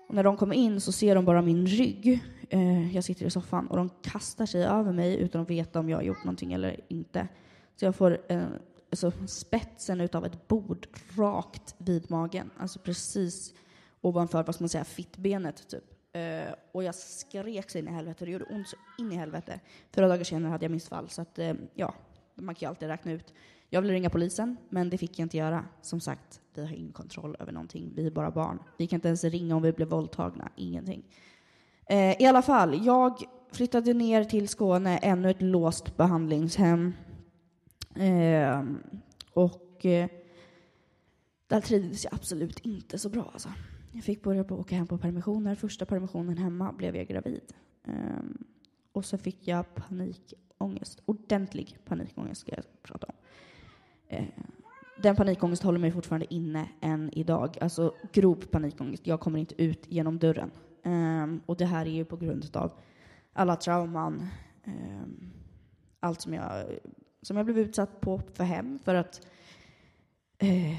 Och 0.06 0.14
när 0.14 0.25
de 0.25 0.37
kommer 0.37 0.54
in 0.54 0.80
så 0.80 0.92
ser 0.92 1.14
de 1.14 1.25
bara 1.25 1.42
min 1.42 1.66
rygg. 1.66 2.20
Eh, 2.50 2.94
jag 2.94 3.04
sitter 3.04 3.26
i 3.26 3.30
soffan 3.30 3.66
och 3.66 3.76
de 3.76 3.90
kastar 4.02 4.46
sig 4.46 4.64
över 4.64 4.92
mig 4.92 5.16
utan 5.16 5.40
att 5.40 5.50
veta 5.50 5.80
om 5.80 5.88
jag 5.88 5.99
har 5.99 6.02
gjort 6.02 6.25
någonting 6.25 6.52
eller 6.52 6.80
inte. 6.88 7.28
Så 7.76 7.84
jag 7.84 7.96
får 7.96 8.18
eh, 8.28 8.46
alltså, 8.90 9.12
spetsen 9.26 10.00
utav 10.00 10.25
ett 10.26 10.49
bord 10.49 10.87
rakt 11.16 11.75
vid 11.78 12.11
magen, 12.11 12.50
alltså 12.58 12.78
precis 12.78 13.54
ovanför, 14.00 14.42
vad 14.42 14.54
ska 14.54 14.64
man 14.64 14.68
säga, 14.68 14.84
fittbenet 14.84 15.68
typ. 15.68 15.84
Eh, 16.12 16.54
och 16.73 16.84
jag 16.84 16.94
skrek 16.94 17.70
så 17.70 17.78
in 17.78 17.88
i 17.88 17.90
helvete, 17.90 18.25
det 18.25 18.30
gjorde 18.30 18.44
ont 18.44 18.68
så 18.68 18.76
in 18.99 19.12
i 19.12 19.14
helvete. 19.14 19.61
Fyra 19.90 20.08
dagar 20.08 20.25
senare 20.25 20.50
hade 20.50 20.64
jag 20.64 20.73
missfall, 20.73 21.08
så 21.08 21.23
att, 21.23 21.38
eh, 21.38 21.54
ja, 21.75 21.94
man 22.34 22.54
kan 22.54 22.66
ju 22.66 22.70
alltid 22.70 22.88
räkna 22.88 23.12
ut. 23.12 23.34
Jag 23.71 23.83
ville 23.83 23.94
ringa 23.94 24.11
polisen, 24.11 24.56
men 24.68 24.90
det 24.90 24.99
fick 24.99 25.18
jag 25.18 25.25
inte 25.25 25.37
göra. 25.37 25.64
Som 25.83 26.00
sagt, 26.00 26.40
vi 26.54 26.62
har 26.62 26.73
ingen 26.73 26.92
kontroll 26.92 27.37
över 27.40 27.52
någonting. 27.52 27.92
Vi 27.94 28.06
är 28.06 28.11
bara 28.11 28.30
barn. 28.30 28.59
Vi 28.78 28.87
kan 28.87 28.97
inte 28.97 29.09
ens 29.09 29.25
ringa 29.25 29.56
om 29.56 29.62
vi 29.62 29.73
blir 29.73 29.87
våldtagna. 29.87 30.49
Ingenting. 30.56 31.04
Eh, 31.87 32.23
I 32.23 32.26
alla 32.26 32.42
fall, 32.42 32.87
jag 32.87 33.23
flyttade 33.52 33.94
ner 33.94 34.25
till 34.25 34.49
Skåne, 34.49 34.99
ännu 34.99 35.30
ett 35.30 35.42
låst 35.42 35.97
behandlingshem. 35.97 36.92
Ehm, 37.94 38.83
och 39.33 39.87
eh, 39.87 40.09
där 41.47 41.61
trivdes 41.61 42.04
jag 42.04 42.14
absolut 42.14 42.59
inte 42.59 42.99
så 42.99 43.09
bra. 43.09 43.30
Alltså. 43.33 43.49
Jag 43.92 44.04
fick 44.04 44.23
börja 44.23 44.44
på 44.44 44.54
åka 44.54 44.76
hem 44.76 44.87
på 44.87 44.99
permissioner. 44.99 45.54
Första 45.54 45.87
permissionen 45.87 46.38
hemma 46.38 46.73
blev 46.73 46.97
jag 46.97 47.09
gravid. 47.09 47.52
Ehm, 47.85 48.44
och 48.92 49.04
så 49.04 49.18
fick 49.18 49.49
jag 49.49 49.75
panikångest. 49.75 51.02
Ordentlig 51.04 51.78
panikångest 51.85 52.40
ska 52.40 52.54
jag 52.54 52.64
prata 52.83 53.06
om. 53.06 53.14
Eh, 54.08 54.25
den 55.02 55.16
panikångest 55.16 55.62
håller 55.62 55.78
mig 55.78 55.92
fortfarande 55.92 56.34
inne 56.34 56.68
än 56.80 57.11
idag. 57.12 57.58
Alltså 57.61 57.94
grov 58.12 58.34
panikångest. 58.34 59.06
Jag 59.06 59.20
kommer 59.20 59.38
inte 59.38 59.62
ut 59.62 59.87
genom 59.88 60.18
dörren. 60.18 60.50
Um, 60.84 61.40
och 61.46 61.56
det 61.56 61.66
här 61.66 61.87
är 61.87 61.90
ju 61.90 62.04
på 62.04 62.16
grund 62.16 62.56
av 62.56 62.73
alla 63.32 63.56
trauman. 63.56 64.26
Um, 64.66 65.32
allt 66.00 66.20
som 66.20 66.34
jag, 66.34 66.66
som 67.22 67.37
jag 67.37 67.46
blev 67.46 67.59
utsatt 67.59 68.00
på 68.00 68.20
för 68.35 68.44
hem. 68.44 68.78
För 68.85 68.94
att 68.94 69.26
uh, 70.42 70.76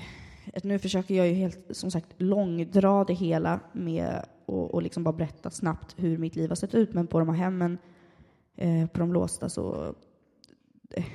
nu 0.63 0.79
försöker 0.79 1.15
jag 1.15 1.27
ju 1.27 1.33
helt, 1.33 1.77
som 1.77 1.91
sagt, 1.91 2.13
långdra 2.17 3.03
det 3.03 3.13
hela 3.13 3.59
med 3.73 4.25
och, 4.45 4.73
och 4.73 4.81
liksom 4.81 5.03
bara 5.03 5.13
berätta 5.13 5.49
snabbt 5.49 5.95
hur 5.97 6.17
mitt 6.17 6.35
liv 6.35 6.49
har 6.49 6.55
sett 6.55 6.75
ut. 6.75 6.93
Men 6.93 7.07
på 7.07 7.19
de 7.19 7.29
här 7.29 7.35
hemmen, 7.35 7.77
eh, 8.55 8.87
på 8.87 8.99
de 8.99 9.13
låsta, 9.13 9.49
så... 9.49 9.95
Eh, 10.89 11.05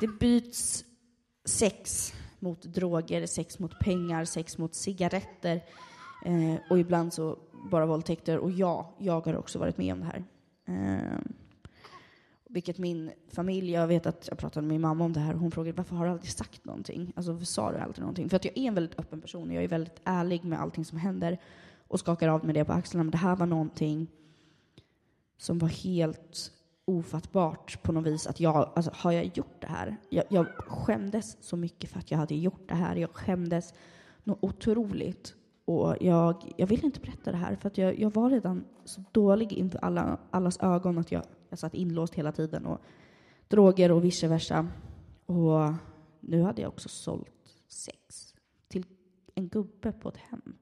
det 0.00 0.06
byts 0.20 0.84
sex 1.44 2.14
mot 2.38 2.62
droger, 2.62 3.26
sex 3.26 3.58
mot 3.58 3.78
pengar, 3.78 4.24
sex 4.24 4.58
mot 4.58 4.74
cigaretter 4.74 5.64
eh, 6.24 6.54
och 6.70 6.78
ibland 6.78 7.12
så 7.12 7.38
bara 7.70 7.86
våldtäkter. 7.86 8.38
Och 8.38 8.50
ja, 8.50 8.94
jag 8.98 9.26
har 9.26 9.36
också 9.36 9.58
varit 9.58 9.78
med 9.78 9.92
om 9.92 10.00
det 10.00 10.06
här. 10.06 10.24
Eh, 10.66 11.18
vilket 12.48 12.78
min 12.78 13.12
familj, 13.28 13.70
jag 13.70 13.86
vet 13.86 14.06
att 14.06 14.28
jag 14.28 14.38
pratade 14.38 14.66
med 14.66 14.74
min 14.74 14.80
mamma 14.80 15.04
om 15.04 15.12
det 15.12 15.20
här, 15.20 15.34
och 15.34 15.40
hon 15.40 15.50
frågade 15.50 15.76
varför 15.76 15.96
har 15.96 16.04
du 16.04 16.10
aldrig 16.10 16.30
sagt 16.30 16.64
någonting? 16.64 17.12
Alltså 17.16 17.32
varför 17.32 17.46
sa 17.46 17.72
du 17.72 17.78
aldrig 17.78 18.00
någonting? 18.00 18.28
För 18.28 18.36
att 18.36 18.44
jag 18.44 18.58
är 18.58 18.62
en 18.62 18.74
väldigt 18.74 18.98
öppen 18.98 19.20
person, 19.20 19.52
jag 19.52 19.64
är 19.64 19.68
väldigt 19.68 20.00
ärlig 20.04 20.44
med 20.44 20.60
allting 20.60 20.84
som 20.84 20.98
händer 20.98 21.38
och 21.88 22.00
skakar 22.00 22.28
av 22.28 22.44
mig 22.44 22.54
det 22.54 22.64
på 22.64 22.72
axlarna. 22.72 23.04
Men 23.04 23.10
det 23.10 23.18
här 23.18 23.36
var 23.36 23.46
någonting 23.46 24.06
som 25.38 25.58
var 25.58 25.68
helt 25.68 26.52
ofattbart 26.90 27.82
på 27.82 27.92
något 27.92 28.06
vis. 28.06 28.26
Att 28.26 28.40
jag, 28.40 28.70
alltså, 28.74 28.90
har 28.94 29.12
jag 29.12 29.24
gjort 29.24 29.60
det 29.60 29.66
här? 29.66 29.96
Jag, 30.08 30.24
jag 30.28 30.46
skämdes 30.46 31.36
så 31.40 31.56
mycket 31.56 31.90
för 31.90 31.98
att 31.98 32.10
jag 32.10 32.18
hade 32.18 32.34
gjort 32.34 32.68
det 32.68 32.74
här. 32.74 32.96
Jag 32.96 33.10
skämdes 33.10 33.74
något 34.24 34.38
otroligt. 34.40 35.34
Och 35.64 35.96
jag, 36.00 36.52
jag 36.56 36.66
ville 36.66 36.82
inte 36.82 37.00
berätta 37.00 37.30
det 37.30 37.36
här 37.36 37.56
för 37.56 37.68
att 37.68 37.78
jag, 37.78 37.98
jag 37.98 38.14
var 38.14 38.30
redan 38.30 38.64
så 38.84 39.04
dålig 39.12 39.52
inför 39.52 39.78
alla, 39.78 40.18
allas 40.30 40.58
ögon 40.60 40.98
att 40.98 41.12
jag 41.12 41.22
jag 41.50 41.58
satt 41.58 41.74
inlåst 41.74 42.14
hela 42.14 42.32
tiden 42.32 42.66
och 42.66 42.80
droger 43.48 43.92
och 43.92 44.04
vice 44.04 44.28
versa. 44.28 44.68
Och 45.26 45.72
nu 46.20 46.42
hade 46.42 46.62
jag 46.62 46.68
också 46.68 46.88
sålt 46.88 47.28
sex 47.68 48.34
till 48.68 48.84
en 49.34 49.48
gubbe 49.48 49.92
på 49.92 50.08
ett 50.08 50.16
hem. 50.16 50.56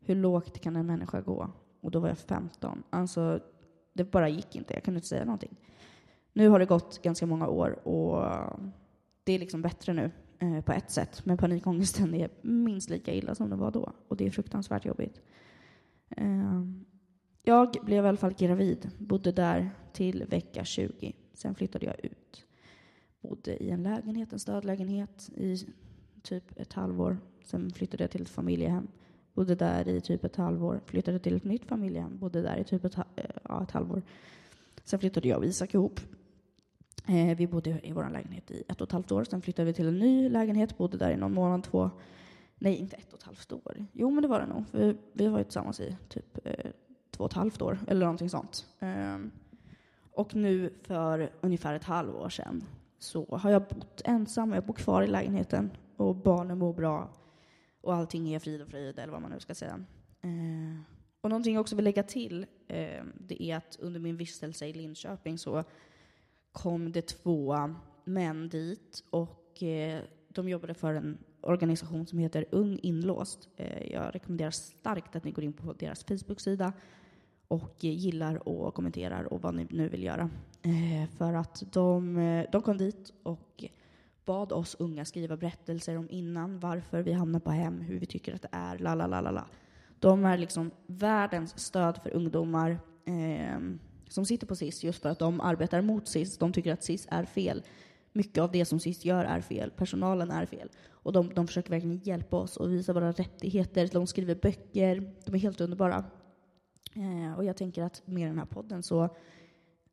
Hur 0.00 0.14
lågt 0.14 0.60
kan 0.60 0.76
en 0.76 0.86
människa 0.86 1.20
gå? 1.20 1.50
Och 1.80 1.90
då 1.90 2.00
var 2.00 2.08
jag 2.08 2.18
15. 2.18 2.82
Alltså, 2.90 3.40
det 3.92 4.04
bara 4.04 4.28
gick 4.28 4.56
inte. 4.56 4.74
Jag 4.74 4.82
kunde 4.82 4.98
inte 4.98 5.08
säga 5.08 5.24
någonting. 5.24 5.56
Nu 6.32 6.48
har 6.48 6.58
det 6.58 6.66
gått 6.66 7.02
ganska 7.02 7.26
många 7.26 7.48
år 7.48 7.88
och 7.88 8.26
det 9.24 9.32
är 9.32 9.38
liksom 9.38 9.62
bättre 9.62 9.92
nu 9.92 10.10
eh, 10.38 10.60
på 10.60 10.72
ett 10.72 10.90
sätt. 10.90 11.26
Men 11.26 11.36
panikångesten 11.36 12.14
är 12.14 12.30
minst 12.42 12.90
lika 12.90 13.14
illa 13.14 13.34
som 13.34 13.50
det 13.50 13.56
var 13.56 13.70
då. 13.70 13.92
Och 14.08 14.16
det 14.16 14.26
är 14.26 14.30
fruktansvärt 14.30 14.84
jobbigt. 14.84 15.20
Eh, 16.16 16.62
jag 17.42 17.76
blev 17.82 18.04
i 18.04 18.08
alla 18.08 18.16
fall 18.16 18.34
gravid, 18.34 18.90
bodde 18.98 19.32
där 19.32 19.70
till 19.92 20.24
vecka 20.24 20.64
20. 20.64 21.12
Sen 21.34 21.54
flyttade 21.54 21.86
jag 21.86 22.04
ut. 22.04 22.46
Bodde 23.20 23.62
i 23.62 23.70
en 23.70 23.82
lägenhet, 23.82 24.32
en 24.32 24.38
stödlägenhet, 24.38 25.30
i 25.34 25.66
typ 26.22 26.60
ett 26.60 26.72
halvår. 26.72 27.18
Sen 27.44 27.70
flyttade 27.70 28.02
jag 28.02 28.10
till 28.10 28.22
ett 28.22 28.28
familjehem. 28.28 28.88
Bodde 29.34 29.54
där 29.54 29.88
i 29.88 30.00
typ 30.00 30.24
ett 30.24 30.36
halvår. 30.36 30.80
Flyttade 30.86 31.18
till 31.18 31.36
ett 31.36 31.44
nytt 31.44 31.64
familjehem. 31.64 32.18
Bodde 32.18 32.42
där 32.42 32.56
i 32.56 32.64
typ 32.64 32.84
ett, 32.84 32.98
eh, 32.98 33.24
ja, 33.44 33.62
ett 33.62 33.70
halvår. 33.70 34.02
Sen 34.84 34.98
flyttade 34.98 35.28
jag 35.28 35.38
och 35.38 35.44
Isak 35.44 35.74
ihop. 35.74 36.00
Eh, 37.08 37.36
vi 37.36 37.46
bodde 37.46 37.80
i 37.82 37.92
vår 37.92 38.10
lägenhet 38.12 38.50
i 38.50 38.62
ett 38.68 38.80
och 38.80 38.86
ett 38.86 38.92
halvt 38.92 39.12
år. 39.12 39.24
Sen 39.24 39.42
flyttade 39.42 39.66
vi 39.66 39.72
till 39.72 39.88
en 39.88 39.98
ny 39.98 40.28
lägenhet. 40.28 40.78
Bodde 40.78 40.96
där 40.96 41.10
i 41.10 41.16
någon 41.16 41.34
månad, 41.34 41.62
två. 41.64 41.90
Nej, 42.58 42.76
inte 42.76 42.96
ett 42.96 43.12
och 43.12 43.18
ett 43.18 43.24
halvt 43.24 43.52
år. 43.52 43.86
Jo, 43.92 44.10
men 44.10 44.22
det 44.22 44.28
var 44.28 44.40
det 44.40 44.46
nog. 44.46 44.64
Vi, 44.72 44.96
vi 45.12 45.28
var 45.28 45.38
ju 45.38 45.44
tillsammans 45.44 45.80
i 45.80 45.96
typ 46.08 46.38
eh, 46.44 46.70
två 47.10 47.24
och 47.24 47.30
ett 47.30 47.36
halvt 47.36 47.62
år, 47.62 47.78
eller 47.88 48.00
någonting 48.00 48.30
sånt. 48.30 48.66
Eh, 48.78 49.18
och 50.12 50.34
nu 50.34 50.72
för 50.82 51.30
ungefär 51.40 51.74
ett 51.74 51.84
halvår 51.84 52.28
sedan 52.28 52.64
så 52.98 53.26
har 53.36 53.50
jag 53.50 53.62
bott 53.62 54.02
ensam, 54.04 54.52
jag 54.52 54.64
bor 54.64 54.74
kvar 54.74 55.02
i 55.02 55.06
lägenheten 55.06 55.70
och 55.96 56.14
barnen 56.16 56.58
mår 56.58 56.72
bra 56.72 57.08
och 57.82 57.94
allting 57.94 58.34
är 58.34 58.38
frid 58.38 58.62
och 58.62 58.68
fröjd, 58.68 58.98
eller 58.98 59.12
vad 59.12 59.22
man 59.22 59.30
nu 59.30 59.40
ska 59.40 59.54
säga. 59.54 59.84
Eh, 60.22 60.80
och 61.20 61.30
någonting 61.30 61.54
jag 61.54 61.60
också 61.60 61.76
vill 61.76 61.84
lägga 61.84 62.02
till, 62.02 62.46
eh, 62.68 63.04
det 63.18 63.42
är 63.42 63.56
att 63.56 63.76
under 63.80 64.00
min 64.00 64.16
vistelse 64.16 64.66
i 64.66 64.72
Linköping 64.72 65.38
så 65.38 65.64
kom 66.52 66.92
det 66.92 67.02
två 67.02 67.56
män 68.04 68.48
dit 68.48 69.04
och 69.10 69.62
eh, 69.62 70.02
de 70.28 70.48
jobbade 70.48 70.74
för 70.74 70.94
en 70.94 71.18
organisation 71.40 72.06
som 72.06 72.18
heter 72.18 72.44
Ung 72.50 72.78
inlåst. 72.82 73.48
Eh, 73.56 73.92
jag 73.92 74.14
rekommenderar 74.14 74.50
starkt 74.50 75.16
att 75.16 75.24
ni 75.24 75.30
går 75.30 75.44
in 75.44 75.52
på 75.52 75.72
deras 75.72 76.04
Facebook-sida 76.04 76.72
och 77.48 77.84
gillar 77.84 78.48
och 78.48 78.74
kommenterar 78.74 79.32
och 79.32 79.42
vad 79.42 79.54
ni 79.54 79.66
nu 79.70 79.88
vill 79.88 80.02
göra. 80.02 80.30
Eh, 80.62 81.10
för 81.16 81.32
att 81.32 81.62
de, 81.72 82.18
eh, 82.18 82.46
de 82.52 82.62
kom 82.62 82.76
dit 82.76 83.12
och 83.22 83.64
bad 84.24 84.52
oss 84.52 84.76
unga 84.78 85.04
skriva 85.04 85.36
berättelser 85.36 85.98
om 85.98 86.10
innan, 86.10 86.58
varför 86.58 87.02
vi 87.02 87.12
hamnar 87.12 87.40
på 87.40 87.50
hem, 87.50 87.80
hur 87.80 87.98
vi 87.98 88.06
tycker 88.06 88.34
att 88.34 88.42
det 88.42 88.48
är, 88.52 88.78
la 88.78 88.94
la 88.94 89.06
la 89.06 89.20
la 89.20 89.30
la. 89.30 89.46
De 89.98 90.24
är 90.24 90.38
liksom 90.38 90.70
världens 90.86 91.58
stöd 91.58 91.98
för 92.02 92.10
ungdomar 92.10 92.78
eh, 93.04 93.58
som 94.08 94.26
sitter 94.26 94.46
på 94.46 94.56
SIS 94.56 94.84
just 94.84 95.02
för 95.02 95.08
att 95.08 95.18
de 95.18 95.40
arbetar 95.40 95.82
mot 95.82 96.08
SIS. 96.08 96.38
De 96.38 96.52
tycker 96.52 96.72
att 96.72 96.84
SIS 96.84 97.06
är 97.10 97.24
fel. 97.24 97.62
mycket 98.12 98.38
av 98.42 98.52
det 98.52 98.64
som 98.64 98.80
SIS 98.80 99.04
gör 99.04 99.24
är 99.24 99.40
fel. 99.40 99.70
Personalen 99.70 100.30
är 100.30 100.46
fel. 100.46 100.68
Och 100.90 101.12
de, 101.12 101.34
de 101.34 101.46
försöker 101.46 101.70
verkligen 101.70 101.98
hjälpa 101.98 102.36
oss 102.36 102.56
och 102.56 102.72
visa 102.72 102.92
våra 102.92 103.12
rättigheter. 103.12 103.88
De 103.92 104.06
skriver 104.06 104.34
böcker. 104.34 105.12
De 105.24 105.34
är 105.34 105.38
helt 105.38 105.60
underbara. 105.60 106.04
Eh, 106.94 107.38
och 107.38 107.44
jag 107.44 107.56
tänker 107.56 107.82
att 107.82 108.02
med 108.04 108.28
den 108.28 108.38
här 108.38 108.46
podden 108.46 108.82
så 108.82 109.16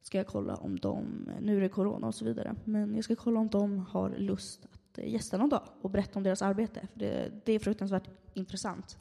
ska 0.02 0.18
jag 0.18 0.28
kolla 0.28 0.56
om 0.56 0.80
de, 0.80 1.30
nu 1.42 1.58
är 1.58 1.62
det 1.62 1.70
corona 1.70 2.08
och 2.08 2.16
så 2.16 2.26
vidare, 2.26 2.56
men 2.64 2.96
jag 2.96 3.04
ska 3.04 3.16
kolla 3.16 3.40
om 3.40 3.48
de 3.48 3.80
har 3.80 4.10
lust 4.10 4.66
att 4.72 4.98
eh, 4.98 5.14
gästa 5.14 5.38
någon 5.38 5.50
dag 5.50 5.64
och 5.82 5.90
berätta 5.90 6.20
om 6.20 6.24
deras 6.24 6.42
arbete. 6.42 6.88
För 6.94 7.00
det, 7.00 7.32
det 7.46 7.54
är 7.54 7.60
fruktansvärt 7.60 8.10
intressant. 8.34 8.98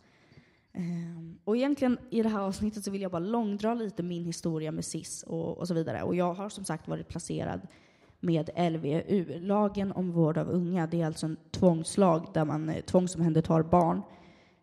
Um, 0.73 1.39
och 1.45 1.57
egentligen 1.57 1.99
i 2.11 2.23
det 2.23 2.29
här 2.29 2.41
avsnittet 2.41 2.85
så 2.85 2.91
vill 2.91 3.03
jag 3.03 3.11
bara 3.11 3.19
långdra 3.19 3.75
lite 3.75 4.03
min 4.03 4.25
historia 4.25 4.73
med 4.73 4.85
SIS 4.85 5.23
och, 5.23 5.59
och 5.59 5.69
så 5.69 5.75
vidare. 5.75 6.03
Och 6.03 6.15
jag 6.15 6.35
har 6.35 6.49
som 6.49 6.65
sagt 6.65 6.89
varit 6.89 7.09
placerad 7.09 7.61
med 8.21 8.51
LVU, 8.73 9.41
lagen 9.41 9.93
om 9.93 10.13
vård 10.13 10.39
av 10.39 10.49
unga. 10.49 10.87
Det 10.87 11.01
är 11.01 11.07
alltså 11.07 11.27
en 11.27 11.37
tvångslag 11.51 12.31
där 12.35 12.45
man 12.45 12.69
eh, 12.69 12.81
tvångsomhändertar 12.81 13.63
barn 13.63 14.03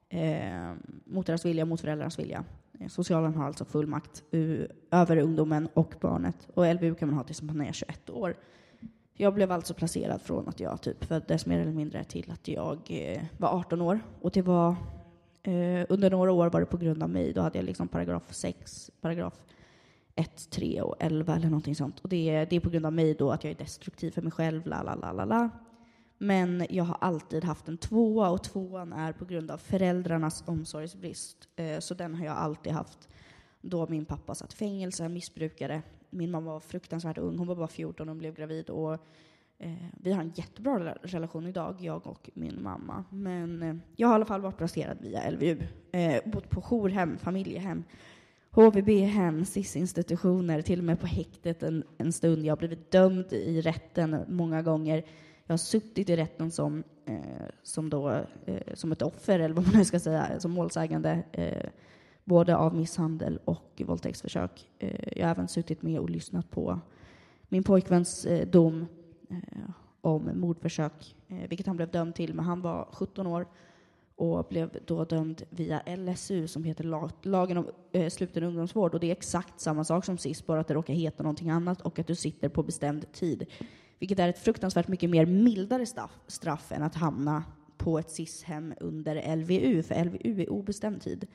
eh, 0.10 0.74
mot 1.06 1.26
deras 1.26 1.46
vilja, 1.46 1.66
mot 1.66 1.82
föräldrarnas 1.82 2.20
vilja. 2.20 2.44
Socialen 2.90 3.36
har 3.36 3.46
alltså 3.46 3.66
full 3.66 3.88
makt 3.88 4.24
över 4.92 5.18
ungdomen 5.18 5.68
och 5.74 5.96
barnet. 6.02 6.48
Och 6.54 6.76
LVU 6.76 6.96
kan 6.96 7.10
man 7.10 7.18
ha 7.18 7.24
tills 7.24 7.42
man 7.42 7.62
är 7.62 7.72
21 7.72 8.10
år. 8.10 8.36
Jag 9.14 9.34
blev 9.34 9.52
alltså 9.52 9.74
placerad 9.74 10.22
från 10.22 10.48
att 10.48 10.60
jag 10.60 10.82
typ 10.82 11.06
föddes 11.06 11.46
mer 11.46 11.60
eller 11.60 11.72
mindre 11.72 12.04
till 12.04 12.32
att 12.32 12.48
jag 12.48 12.80
eh, 12.90 13.24
var 13.38 13.50
18 13.50 13.82
år. 13.82 14.00
Och 14.22 14.32
det 14.32 14.42
var, 14.42 14.76
eh, 15.44 15.86
under 15.90 16.10
några 16.10 16.32
år 16.32 16.50
var 16.50 16.60
det 16.60 16.66
på 16.66 16.78
grund 16.78 17.04
av 17.04 17.10
mig. 17.10 17.34
Då 17.34 17.42
hade 17.42 17.58
jag 17.58 17.66
liksom 17.66 17.88
paragraf 17.88 18.34
6, 18.34 18.92
paragraf 19.02 19.34
1, 20.16 20.50
3 20.50 20.82
och 20.82 20.96
11 21.00 21.36
eller 21.36 21.50
någonting 21.50 21.76
sånt. 21.76 22.00
Och 22.00 22.10
det, 22.10 22.46
det 22.46 22.56
är 22.56 22.60
på 22.60 22.70
grund 22.70 22.86
av 22.86 22.94
mig 22.94 23.14
då 23.14 23.32
att 23.32 23.44
jag 23.44 23.52
är 23.52 23.58
destruktiv 23.58 24.12
för 24.12 24.22
mig 24.22 24.32
själv, 24.32 24.68
la 24.68 24.84
la 24.84 24.96
la 24.96 25.12
la 25.12 25.26
la. 25.26 25.50
Men 26.18 26.66
jag 26.70 26.84
har 26.84 26.98
alltid 27.02 27.44
haft 27.44 27.68
en 27.68 27.78
tvåa 27.78 28.30
och 28.30 28.44
tvåan 28.44 28.94
är 28.94 29.14
på 29.14 29.26
grund 29.26 29.52
av 29.52 29.58
föräldrarnas 29.58 30.44
omsorgsbrist. 30.48 31.48
Eh, 31.56 31.80
så 31.80 31.94
den 31.94 32.16
har 32.16 32.26
jag 32.26 32.38
alltid 32.38 32.74
haft. 32.74 33.10
Då 33.62 33.88
min 33.90 34.06
pappa 34.06 34.36
satt 34.36 34.54
i 34.54 34.56
fängelse, 34.56 35.10
missbrukare. 35.10 35.82
Min 36.10 36.32
mamma 36.32 36.54
var 36.54 36.60
fruktansvärt 36.60 37.18
ung, 37.18 37.38
hon 37.38 37.48
var 37.48 37.56
bara 37.56 37.68
14 37.68 38.08
och 38.08 38.12
hon 38.12 38.20
blev 38.20 38.34
gravid. 38.34 38.70
Och, 38.70 38.94
eh, 39.58 39.74
vi 40.02 40.12
har 40.12 40.22
en 40.22 40.34
jättebra 40.36 40.96
relation 41.02 41.48
idag, 41.48 41.76
jag 41.80 42.08
och 42.08 42.30
min 42.34 42.64
mamma. 42.64 43.04
Men 43.10 43.62
eh, 43.62 43.76
jag 43.96 44.08
har 44.08 44.14
i 44.14 44.16
alla 44.16 44.26
fall 44.26 44.42
varit 44.42 44.58
placerad 44.58 44.98
via 45.02 45.30
LVU. 45.30 45.58
Bott 46.26 46.50
på 46.50 46.62
jourhem, 46.62 47.18
familjehem, 47.18 47.84
HVB-hem, 48.52 49.46
SIS-institutioner, 49.46 50.62
till 50.62 50.80
och 50.80 50.86
med 50.86 51.00
på 51.00 51.08
häktet 51.08 51.64
en, 51.64 51.84
en 51.98 52.14
stund. 52.14 52.46
Jag 52.46 52.52
har 52.52 52.58
blivit 52.58 52.92
dömd 52.92 53.34
i 53.34 53.62
rätten 53.62 54.26
många 54.28 54.62
gånger 54.62 55.04
jag 55.48 55.54
har 55.54 55.58
suttit 55.58 56.10
i 56.10 56.16
rätten 56.16 56.52
som, 56.52 56.84
eh, 57.06 57.46
som, 57.64 57.90
då, 57.90 58.10
eh, 58.46 58.74
som 58.74 58.92
ett 58.92 59.02
offer, 59.02 59.40
eller 59.40 59.56
vad 59.56 59.66
man 59.66 59.76
nu 59.78 59.86
ska 59.86 60.00
säga, 60.00 60.40
som 60.40 60.52
målsägande, 60.52 61.24
eh, 61.32 61.70
både 62.24 62.56
av 62.56 62.76
misshandel 62.76 63.40
och 63.46 63.82
våldtäktsförsök. 63.86 64.70
Eh, 64.80 65.18
jag 65.18 65.26
har 65.26 65.32
även 65.32 65.48
suttit 65.48 65.82
med 65.82 66.00
och 66.00 66.10
lyssnat 66.10 66.52
på 66.52 66.80
min 67.50 67.64
pojkväns 67.64 68.26
eh, 68.26 68.48
dom 68.48 68.86
eh, 69.30 69.70
om 70.02 70.30
mordförsök, 70.34 71.16
eh, 71.28 71.50
vilket 71.50 71.68
han 71.68 71.76
blev 71.76 71.92
dömd 71.92 72.16
till, 72.16 72.34
men 72.34 72.46
han 72.46 72.62
var 72.62 72.90
17 72.92 73.28
år 73.28 73.48
och 74.16 74.46
blev 74.50 74.78
då 74.86 75.06
dömd 75.06 75.44
via 75.50 75.82
LSU, 75.96 76.48
som 76.48 76.64
heter 76.64 76.84
Lagen 77.28 77.58
om 77.58 77.68
eh, 77.92 78.10
sluten 78.10 78.44
ungdomsvård. 78.44 78.94
Och 78.94 79.00
det 79.00 79.08
är 79.08 79.12
exakt 79.12 79.60
samma 79.60 79.84
sak 79.84 80.06
som 80.06 80.18
SIS, 80.18 80.46
bara 80.46 80.60
att 80.60 80.68
det 80.68 80.74
råkar 80.74 80.94
heta 80.94 81.24
någonting 81.24 81.50
annat 81.50 81.82
och 81.82 82.00
att 82.00 82.08
du 82.08 82.16
sitter 82.16 82.50
på 82.50 82.64
bestämd 82.64 83.12
tid 83.12 83.46
vilket 84.00 84.20
är 84.20 84.28
ett 84.28 84.40
fruktansvärt 84.40 84.88
mycket 84.88 85.10
mer 85.10 85.26
mildare 85.26 85.86
straff, 85.86 86.20
straff 86.28 86.72
än 86.72 86.84
att 86.84 86.96
hamna 86.96 87.44
på 87.78 88.00
ett 88.00 88.12
SIS-hem 88.12 88.74
under 88.80 89.36
LVU, 89.36 89.84
för 89.84 90.06
LVU 90.06 90.42
är 90.42 90.50
obestämd 90.50 91.02
tid. 91.02 91.28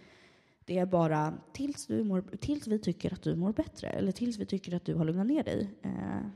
Det 0.64 0.78
är 0.78 0.86
bara 0.86 1.34
tills, 1.52 1.86
du 1.86 2.04
mår, 2.04 2.24
tills 2.40 2.66
vi 2.66 2.78
tycker 2.78 3.12
att 3.12 3.22
du 3.22 3.36
mår 3.36 3.52
bättre, 3.52 3.88
eller 3.88 4.12
tills 4.12 4.38
vi 4.38 4.46
tycker 4.46 4.76
att 4.76 4.84
du 4.84 4.94
har 4.94 5.04
lugnat 5.04 5.26
ner 5.26 5.42
dig. 5.42 5.70
Eh, 5.82 6.26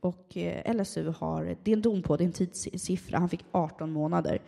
och 0.00 0.36
eh, 0.36 0.74
LSU 0.74 1.12
har, 1.18 1.56
det 1.62 1.70
är 1.70 1.76
en 1.76 1.82
dom 1.82 2.02
på, 2.02 2.16
det 2.16 2.24
är 2.24 2.26
en 2.26 2.32
tidssiffra, 2.32 3.18
han 3.18 3.28
fick 3.28 3.44
18 3.52 3.92
månader 3.92 4.42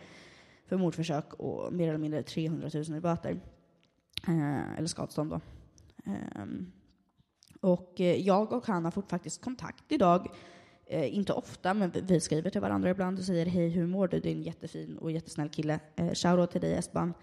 för 0.65 0.77
mordförsök 0.77 1.33
och 1.33 1.73
mer 1.73 1.87
eller 1.87 1.97
mindre 1.97 2.23
300 2.23 2.69
000 2.73 2.97
i 2.97 3.01
böter. 3.01 3.39
Eh, 4.27 4.77
eller 4.77 4.87
skadestånd 4.87 5.29
då. 5.29 5.39
Ehm, 6.05 6.71
eh, 7.55 7.69
och 7.69 7.99
jag 7.99 8.53
och 8.53 8.67
han 8.67 8.83
har 8.83 8.91
fått 8.91 9.09
faktiskt 9.09 9.41
kontakt 9.41 9.91
idag 9.91 10.27
Eh, 10.91 11.15
inte 11.15 11.33
ofta, 11.33 11.73
men 11.73 11.91
vi 12.07 12.19
skriver 12.19 12.49
till 12.49 12.61
varandra 12.61 12.89
ibland 12.89 13.19
och 13.19 13.25
säger 13.25 13.45
hej, 13.45 13.69
hur 13.69 13.87
mår 13.87 14.07
du? 14.07 14.19
Du 14.19 14.29
är 14.29 14.33
en 14.33 14.41
jättefin 14.41 14.97
och 14.97 15.11
jättesnäll 15.11 15.49
kille. 15.49 15.79
Eh, 15.95 16.13
Shoutout 16.13 16.51
till 16.51 16.61
dig 16.61 16.73
Esban. 16.73 17.13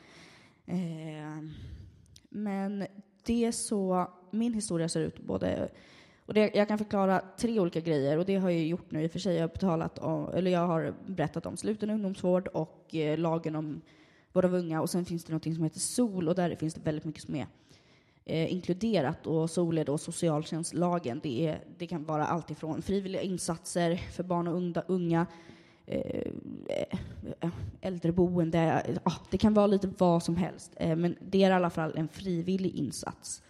Eh, 0.66 1.42
men 2.28 2.86
det 3.24 3.44
är 3.44 3.52
så 3.52 4.10
min 4.30 4.54
historia 4.54 4.88
ser 4.88 5.00
ut. 5.00 5.20
Både, 5.20 5.68
och 6.26 6.34
det, 6.34 6.50
jag 6.54 6.68
kan 6.68 6.78
förklara 6.78 7.22
tre 7.38 7.60
olika 7.60 7.80
grejer 7.80 8.18
och 8.18 8.24
det 8.24 8.36
har 8.36 8.50
jag 8.50 8.64
gjort 8.64 8.90
nu 8.90 9.02
i 9.02 9.06
och 9.06 9.12
för 9.12 9.18
sig. 9.18 9.34
Jag 9.34 9.42
har, 9.42 9.48
betalat 9.48 9.98
om, 9.98 10.28
eller 10.34 10.50
jag 10.50 10.66
har 10.66 10.94
berättat 11.06 11.46
om 11.46 11.56
sluten 11.56 11.90
ungdomsvård 11.90 12.48
och 12.48 12.94
eh, 12.94 13.18
lagen 13.18 13.56
om 13.56 13.80
vård 14.32 14.44
av 14.44 14.54
unga 14.54 14.80
och 14.80 14.90
sen 14.90 15.04
finns 15.04 15.24
det 15.24 15.32
något 15.32 15.44
som 15.44 15.64
heter 15.64 15.80
SOL 15.80 16.28
och 16.28 16.34
där 16.34 16.56
finns 16.56 16.74
det 16.74 16.80
väldigt 16.80 17.04
mycket 17.04 17.22
som 17.22 17.34
är 17.34 17.46
eh, 18.26 18.52
inkluderat 18.52 19.26
och 19.26 19.50
SOL 19.50 19.78
är 19.78 19.84
då 19.84 19.98
socialtjänstlagen. 19.98 21.20
Det, 21.22 21.46
är, 21.46 21.64
det 21.78 21.86
kan 21.86 22.04
vara 22.04 22.26
allt 22.26 22.50
ifrån 22.50 22.82
frivilliga 22.82 23.22
insatser 23.22 23.96
för 23.96 24.22
barn 24.22 24.76
och 24.76 24.84
unga, 24.90 25.26
eh, 25.86 26.32
eh, 27.40 27.50
äldreboende, 27.80 28.82
ja, 29.04 29.12
det 29.30 29.38
kan 29.38 29.54
vara 29.54 29.66
lite 29.66 29.90
vad 29.98 30.22
som 30.22 30.36
helst. 30.36 30.72
Eh, 30.76 30.96
men 30.96 31.16
det 31.20 31.44
är 31.44 31.50
i 31.50 31.52
alla 31.52 31.70
fall 31.70 31.92
en 31.96 32.08
frivillig 32.08 32.74
insats. 32.74 33.42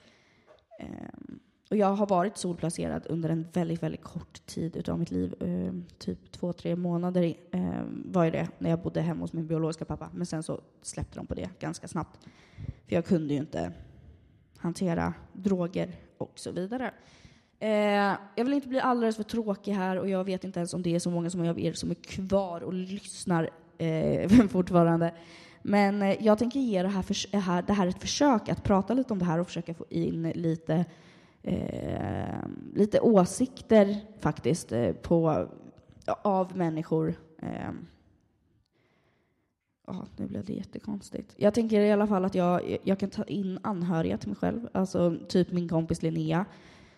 Eh, 0.80 0.86
och 1.70 1.76
jag 1.76 1.94
har 1.94 2.06
varit 2.06 2.36
solplacerad 2.36 3.06
under 3.08 3.28
en 3.28 3.46
väldigt, 3.52 3.82
väldigt 3.82 4.02
kort 4.02 4.46
tid 4.46 4.76
utav 4.76 4.98
mitt 4.98 5.10
liv. 5.10 5.34
Eh, 5.40 5.98
typ 5.98 6.32
två, 6.32 6.52
tre 6.52 6.76
månader 6.76 7.34
eh, 7.50 7.82
var 7.88 8.30
det 8.30 8.48
när 8.58 8.70
jag 8.70 8.78
bodde 8.78 9.00
hemma 9.00 9.20
hos 9.20 9.32
min 9.32 9.46
biologiska 9.46 9.84
pappa. 9.84 10.10
Men 10.14 10.26
sen 10.26 10.42
så 10.42 10.60
släppte 10.82 11.18
de 11.18 11.26
på 11.26 11.34
det 11.34 11.50
ganska 11.58 11.88
snabbt. 11.88 12.18
För 12.86 12.94
jag 12.94 13.04
kunde 13.04 13.34
ju 13.34 13.40
inte 13.40 13.72
hantera 14.66 15.14
droger 15.32 15.88
och 16.18 16.32
så 16.34 16.50
vidare. 16.50 16.90
Eh, 17.58 18.16
jag 18.34 18.44
vill 18.44 18.52
inte 18.52 18.68
bli 18.68 18.80
alldeles 18.80 19.16
för 19.16 19.22
tråkig 19.22 19.72
här 19.72 19.98
och 19.98 20.08
jag 20.08 20.24
vet 20.24 20.44
inte 20.44 20.58
ens 20.58 20.74
om 20.74 20.82
det 20.82 20.94
är 20.94 20.98
så 20.98 21.10
många 21.10 21.30
som 21.30 21.48
av 21.48 21.60
er 21.60 21.72
som 21.72 21.90
är 21.90 21.94
kvar 21.94 22.60
och 22.60 22.74
lyssnar 22.74 23.50
eh, 23.78 24.30
fortfarande. 24.48 25.14
Men 25.62 26.02
eh, 26.02 26.24
jag 26.24 26.38
tänker 26.38 26.60
ge 26.60 26.82
det 26.82 26.88
här, 26.88 27.02
för, 27.02 27.34
eh, 27.34 27.40
här, 27.40 27.62
det 27.62 27.72
här 27.72 27.86
ett 27.86 28.00
försök 28.00 28.48
att 28.48 28.64
prata 28.64 28.94
lite 28.94 29.12
om 29.12 29.18
det 29.18 29.24
här 29.24 29.38
och 29.38 29.46
försöka 29.46 29.74
få 29.74 29.84
in 29.90 30.30
lite, 30.34 30.84
eh, 31.42 32.48
lite 32.74 33.00
åsikter 33.00 33.96
faktiskt 34.20 34.72
eh, 34.72 34.92
på, 34.92 35.48
av 36.22 36.56
människor 36.56 37.14
eh, 37.42 37.70
nu 40.26 40.30
blev 40.30 40.44
det 40.44 40.52
jättekonstigt. 40.52 41.34
Jag 41.36 41.54
tänker 41.54 41.80
i 41.80 41.92
alla 41.92 42.06
fall 42.06 42.24
att 42.24 42.34
jag, 42.34 42.78
jag 42.82 42.98
kan 42.98 43.10
ta 43.10 43.24
in 43.24 43.58
anhöriga 43.62 44.18
till 44.18 44.28
mig 44.28 44.36
själv. 44.36 44.68
Alltså 44.72 45.16
typ 45.28 45.52
min 45.52 45.68
kompis 45.68 46.02
Linnea 46.02 46.44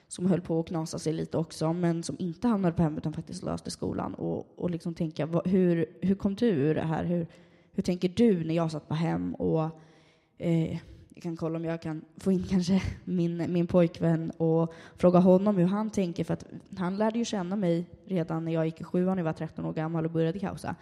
som 0.08 0.26
höll 0.26 0.40
på 0.40 0.60
att 0.60 0.66
knasa 0.66 0.98
sig 0.98 1.12
lite 1.12 1.38
också, 1.38 1.72
men 1.72 2.02
som 2.02 2.16
inte 2.18 2.48
hamnade 2.48 2.74
på 2.74 2.82
hem 2.82 2.98
utan 2.98 3.12
faktiskt 3.12 3.42
löste 3.42 3.70
skolan. 3.70 4.14
Och, 4.14 4.46
och 4.56 4.70
liksom 4.70 4.94
tänka, 4.94 5.26
vad, 5.26 5.46
hur, 5.46 5.86
hur 6.00 6.14
kom 6.14 6.34
du 6.34 6.46
ur 6.46 6.74
det 6.74 6.82
här? 6.82 7.04
Hur, 7.04 7.26
hur 7.72 7.82
tänker 7.82 8.08
du 8.08 8.44
när 8.44 8.54
jag 8.54 8.72
satt 8.72 8.88
på 8.88 8.94
hem? 8.94 9.34
Och 9.34 9.70
eh, 10.38 10.72
jag 11.14 11.22
kan 11.22 11.36
kolla 11.36 11.56
om 11.56 11.64
jag 11.64 11.82
kan 11.82 12.04
få 12.16 12.32
in 12.32 12.44
kanske 12.44 12.82
min, 13.04 13.52
min 13.52 13.66
pojkvän 13.66 14.30
och 14.30 14.74
fråga 14.96 15.18
honom 15.18 15.56
hur 15.56 15.66
han 15.66 15.90
tänker, 15.90 16.24
för 16.24 16.34
att 16.34 16.44
han 16.78 16.96
lärde 16.96 17.18
ju 17.18 17.24
känna 17.24 17.56
mig 17.56 17.86
redan 18.06 18.44
när 18.44 18.52
jag 18.52 18.66
gick 18.66 18.80
i 18.80 18.84
sjuan, 18.84 19.16
när 19.16 19.22
jag 19.22 19.24
var 19.24 19.32
13 19.32 19.64
år 19.64 19.72
gammal 19.72 20.04
och 20.04 20.10
började 20.10 20.38
kaosa 20.38 20.74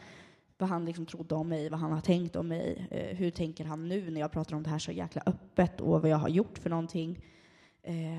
vad 0.58 0.68
han 0.68 0.84
liksom 0.84 1.06
trodde 1.06 1.34
om 1.34 1.48
mig, 1.48 1.68
vad 1.68 1.80
han 1.80 1.92
har 1.92 2.00
tänkt 2.00 2.36
om 2.36 2.48
mig. 2.48 2.88
Eh, 2.90 3.16
hur 3.16 3.30
tänker 3.30 3.64
han 3.64 3.88
nu 3.88 4.10
när 4.10 4.20
jag 4.20 4.32
pratar 4.32 4.56
om 4.56 4.62
det 4.62 4.70
här 4.70 4.78
så 4.78 4.92
jäkla 4.92 5.22
öppet 5.26 5.80
och 5.80 6.02
vad 6.02 6.10
jag 6.10 6.16
har 6.16 6.28
gjort 6.28 6.58
för 6.58 6.70
någonting. 6.70 7.24
Eh, 7.82 8.18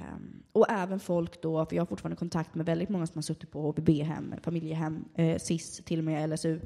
och 0.52 0.70
även 0.70 1.00
folk 1.00 1.42
då, 1.42 1.66
för 1.66 1.76
jag 1.76 1.82
har 1.82 1.88
fortfarande 1.88 2.16
kontakt 2.16 2.56
med 2.56 2.66
väldigt 2.66 2.90
många 2.90 3.08
som 3.08 3.18
har 3.18 3.22
suttit 3.22 3.52
på 3.52 3.62
HVB-hem, 3.62 4.34
familjehem, 4.42 5.06
eh, 5.16 5.38
SIS, 5.38 5.82
till 5.86 6.00
och 6.00 6.06
med 6.06 6.30
LSU 6.30 6.60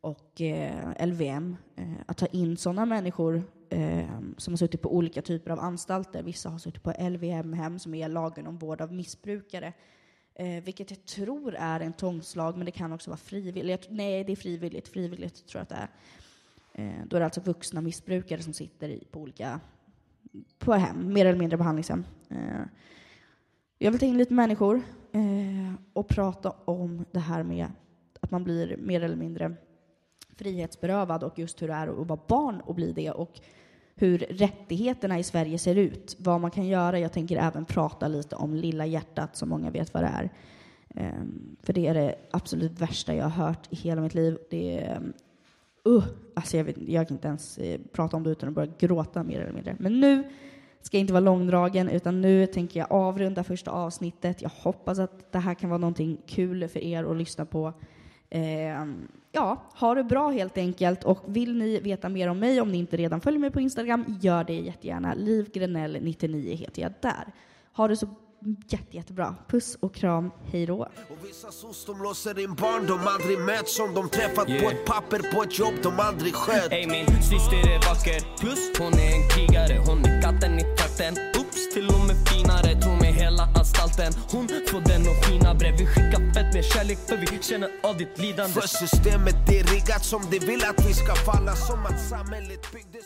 och 0.00 0.40
eh, 0.40 1.06
LVM. 1.06 1.56
Eh, 1.76 1.92
att 2.06 2.16
ta 2.16 2.26
in 2.26 2.56
sådana 2.56 2.86
människor 2.86 3.42
eh, 3.70 4.20
som 4.36 4.52
har 4.52 4.56
suttit 4.56 4.82
på 4.82 4.94
olika 4.94 5.22
typer 5.22 5.50
av 5.50 5.60
anstalter. 5.60 6.22
Vissa 6.22 6.48
har 6.48 6.58
suttit 6.58 6.82
på 6.82 6.92
LVM-hem 6.98 7.78
som 7.78 7.94
är 7.94 8.08
lagen 8.08 8.46
om 8.46 8.58
vård 8.58 8.80
av 8.80 8.92
missbrukare 8.92 9.72
Eh, 10.34 10.62
vilket 10.64 10.90
jag 10.90 11.04
tror 11.04 11.54
är 11.54 11.80
en 11.80 11.92
tvångslag, 11.92 12.56
men 12.56 12.64
det 12.66 12.70
kan 12.72 12.92
också 12.92 13.10
vara 13.10 13.18
frivilligt. 13.18 13.86
Nej, 13.90 14.24
det 14.24 14.32
är 14.32 14.36
frivilligt. 14.36 14.88
Frivilligt 14.88 15.46
tror 15.46 15.58
jag 15.58 15.62
att 15.62 15.68
det 15.68 15.74
är. 15.74 15.88
Eh, 16.74 17.04
då 17.06 17.16
är 17.16 17.20
det 17.20 17.24
alltså 17.26 17.40
vuxna 17.40 17.80
missbrukare 17.80 18.42
som 18.42 18.52
sitter 18.52 18.88
i, 18.88 19.04
på 19.10 19.20
olika 19.20 19.60
på 20.58 20.72
hem, 20.72 21.12
mer 21.12 21.26
eller 21.26 21.38
mindre 21.38 21.56
behandlingshem. 21.56 22.04
Eh, 22.28 22.60
Jag 23.78 23.90
vill 23.90 24.00
ta 24.00 24.06
in 24.06 24.18
lite 24.18 24.34
människor 24.34 24.82
eh, 25.12 25.74
och 25.92 26.08
prata 26.08 26.50
om 26.64 27.04
det 27.12 27.18
här 27.20 27.42
med 27.42 27.66
att 28.20 28.30
man 28.30 28.44
blir 28.44 28.76
mer 28.76 29.02
eller 29.02 29.16
mindre 29.16 29.54
frihetsberövad 30.36 31.24
och 31.24 31.38
just 31.38 31.62
hur 31.62 31.68
det 31.68 31.74
är 31.74 31.88
att 31.88 32.06
vara 32.06 32.20
barn 32.28 32.60
och 32.60 32.74
bli 32.74 32.92
det 32.92 33.10
och 33.10 33.40
hur 33.94 34.18
rättigheterna 34.18 35.18
i 35.18 35.22
Sverige 35.22 35.58
ser 35.58 35.74
ut, 35.74 36.16
vad 36.18 36.40
man 36.40 36.50
kan 36.50 36.66
göra. 36.66 36.98
Jag 36.98 37.12
tänker 37.12 37.36
även 37.36 37.64
prata 37.64 38.08
lite 38.08 38.36
om 38.36 38.54
Lilla 38.54 38.86
hjärtat, 38.86 39.36
som 39.36 39.48
många 39.48 39.70
vet 39.70 39.94
vad 39.94 40.02
det 40.02 40.08
är. 40.08 40.30
Ehm, 40.94 41.56
för 41.62 41.72
det 41.72 41.86
är 41.86 41.94
det 41.94 42.14
absolut 42.30 42.80
värsta 42.80 43.14
jag 43.14 43.24
har 43.24 43.46
hört 43.46 43.66
i 43.70 43.76
hela 43.76 44.00
mitt 44.00 44.14
liv. 44.14 44.38
Det 44.50 44.78
är, 44.78 44.96
ehm, 44.96 45.12
uh, 45.88 46.04
alltså 46.34 46.56
jag, 46.56 46.64
vet, 46.64 46.78
jag 46.78 47.08
kan 47.08 47.16
inte 47.16 47.28
ens 47.28 47.58
eh, 47.58 47.80
prata 47.92 48.16
om 48.16 48.22
det 48.22 48.30
utan 48.30 48.48
att 48.48 48.54
börja 48.54 48.72
gråta 48.78 49.22
mer 49.22 49.40
eller 49.40 49.52
mindre. 49.52 49.76
Men 49.78 50.00
nu 50.00 50.24
ska 50.80 50.96
jag 50.96 51.00
inte 51.00 51.12
vara 51.12 51.20
långdragen, 51.20 51.88
utan 51.88 52.20
nu 52.20 52.46
tänker 52.46 52.80
jag 52.80 52.92
avrunda 52.92 53.44
första 53.44 53.70
avsnittet. 53.70 54.42
Jag 54.42 54.50
hoppas 54.50 54.98
att 54.98 55.32
det 55.32 55.38
här 55.38 55.54
kan 55.54 55.70
vara 55.70 55.78
någonting 55.78 56.18
kul 56.26 56.68
för 56.68 56.80
er 56.80 57.04
att 57.04 57.16
lyssna 57.16 57.44
på. 57.44 57.72
Eh, 58.30 58.86
ja, 59.32 59.70
ha 59.74 59.94
det 59.94 60.04
bra 60.04 60.30
helt 60.30 60.58
enkelt. 60.58 61.04
Och 61.04 61.18
vill 61.26 61.58
ni 61.58 61.80
veta 61.80 62.08
mer 62.08 62.28
om 62.28 62.38
mig, 62.38 62.60
om 62.60 62.72
ni 62.72 62.78
inte 62.78 62.96
redan 62.96 63.20
följer 63.20 63.40
mig 63.40 63.50
på 63.50 63.60
Instagram, 63.60 64.18
gör 64.20 64.44
det 64.44 64.54
jättegärna. 64.54 65.14
Liv 65.14 65.50
99 66.00 66.56
heter 66.56 66.82
jag 66.82 66.92
där. 67.00 67.32
Ha 67.72 67.88
det 67.88 67.96
så 67.96 68.08
jätte, 68.68 68.96
jättebra. 68.96 69.34
Puss 69.48 69.76
och 69.80 69.94
kram, 69.94 70.30
hej 70.52 70.66
då. 70.66 70.76
Och 71.08 71.28
vissa 71.28 71.50
sos 71.50 71.86
de 71.86 72.02
låser 72.02 72.38
in 72.38 72.54
barn 72.54 72.86
de 72.86 73.00
aldrig 73.06 73.38
mött 73.38 73.68
som 73.68 73.94
de 73.94 74.08
träffat 74.08 74.48
yeah. 74.48 74.62
på 74.62 74.70
ett 74.70 74.86
papper 74.86 75.34
på 75.34 75.42
ett 75.42 75.58
jobb 75.58 75.74
de 75.82 76.00
aldrig 76.00 76.34
skött. 76.34 76.72
Ey 76.72 76.86
min 76.86 77.06
syster 77.06 77.62
är 77.72 77.78
vacker, 77.88 78.20
plus 78.40 78.78
hon 78.78 78.92
är 78.92 79.12
en 79.16 79.28
krigare. 79.28 79.78
Hon 79.86 79.98
är 80.04 80.22
katten 80.22 80.58
i 80.58 80.62
trakten. 80.76 81.14
Oops, 81.38 81.74
till 81.74 81.88
och 81.88 82.06
med 82.08 82.16
finare. 82.28 82.80
Tro 82.80 83.01
mig. 83.98 84.10
Hon 84.30 84.48
får 84.48 84.80
den 84.80 85.02
och 85.08 85.24
fina 85.24 85.54
brev 85.54 85.74
Vi 85.78 85.86
skickar 85.86 86.34
fett 86.34 86.54
med 86.54 86.64
kärlek 86.64 86.98
för 87.08 87.16
vi 87.16 87.42
känner 87.42 87.70
av 87.82 87.96
ditt 87.96 88.18
lidande. 88.18 88.52
För 88.52 88.68
systemet 88.68 89.48
är 89.48 89.64
riggat 89.74 90.04
som 90.04 90.22
det 90.30 90.38
vill 90.38 90.64
att 90.64 90.86
vi 90.88 90.94
ska 90.94 91.14
falla. 91.14 91.56
Som 91.56 91.86
att 91.86 92.00
samhället 92.08 92.72
bygger 92.72 93.02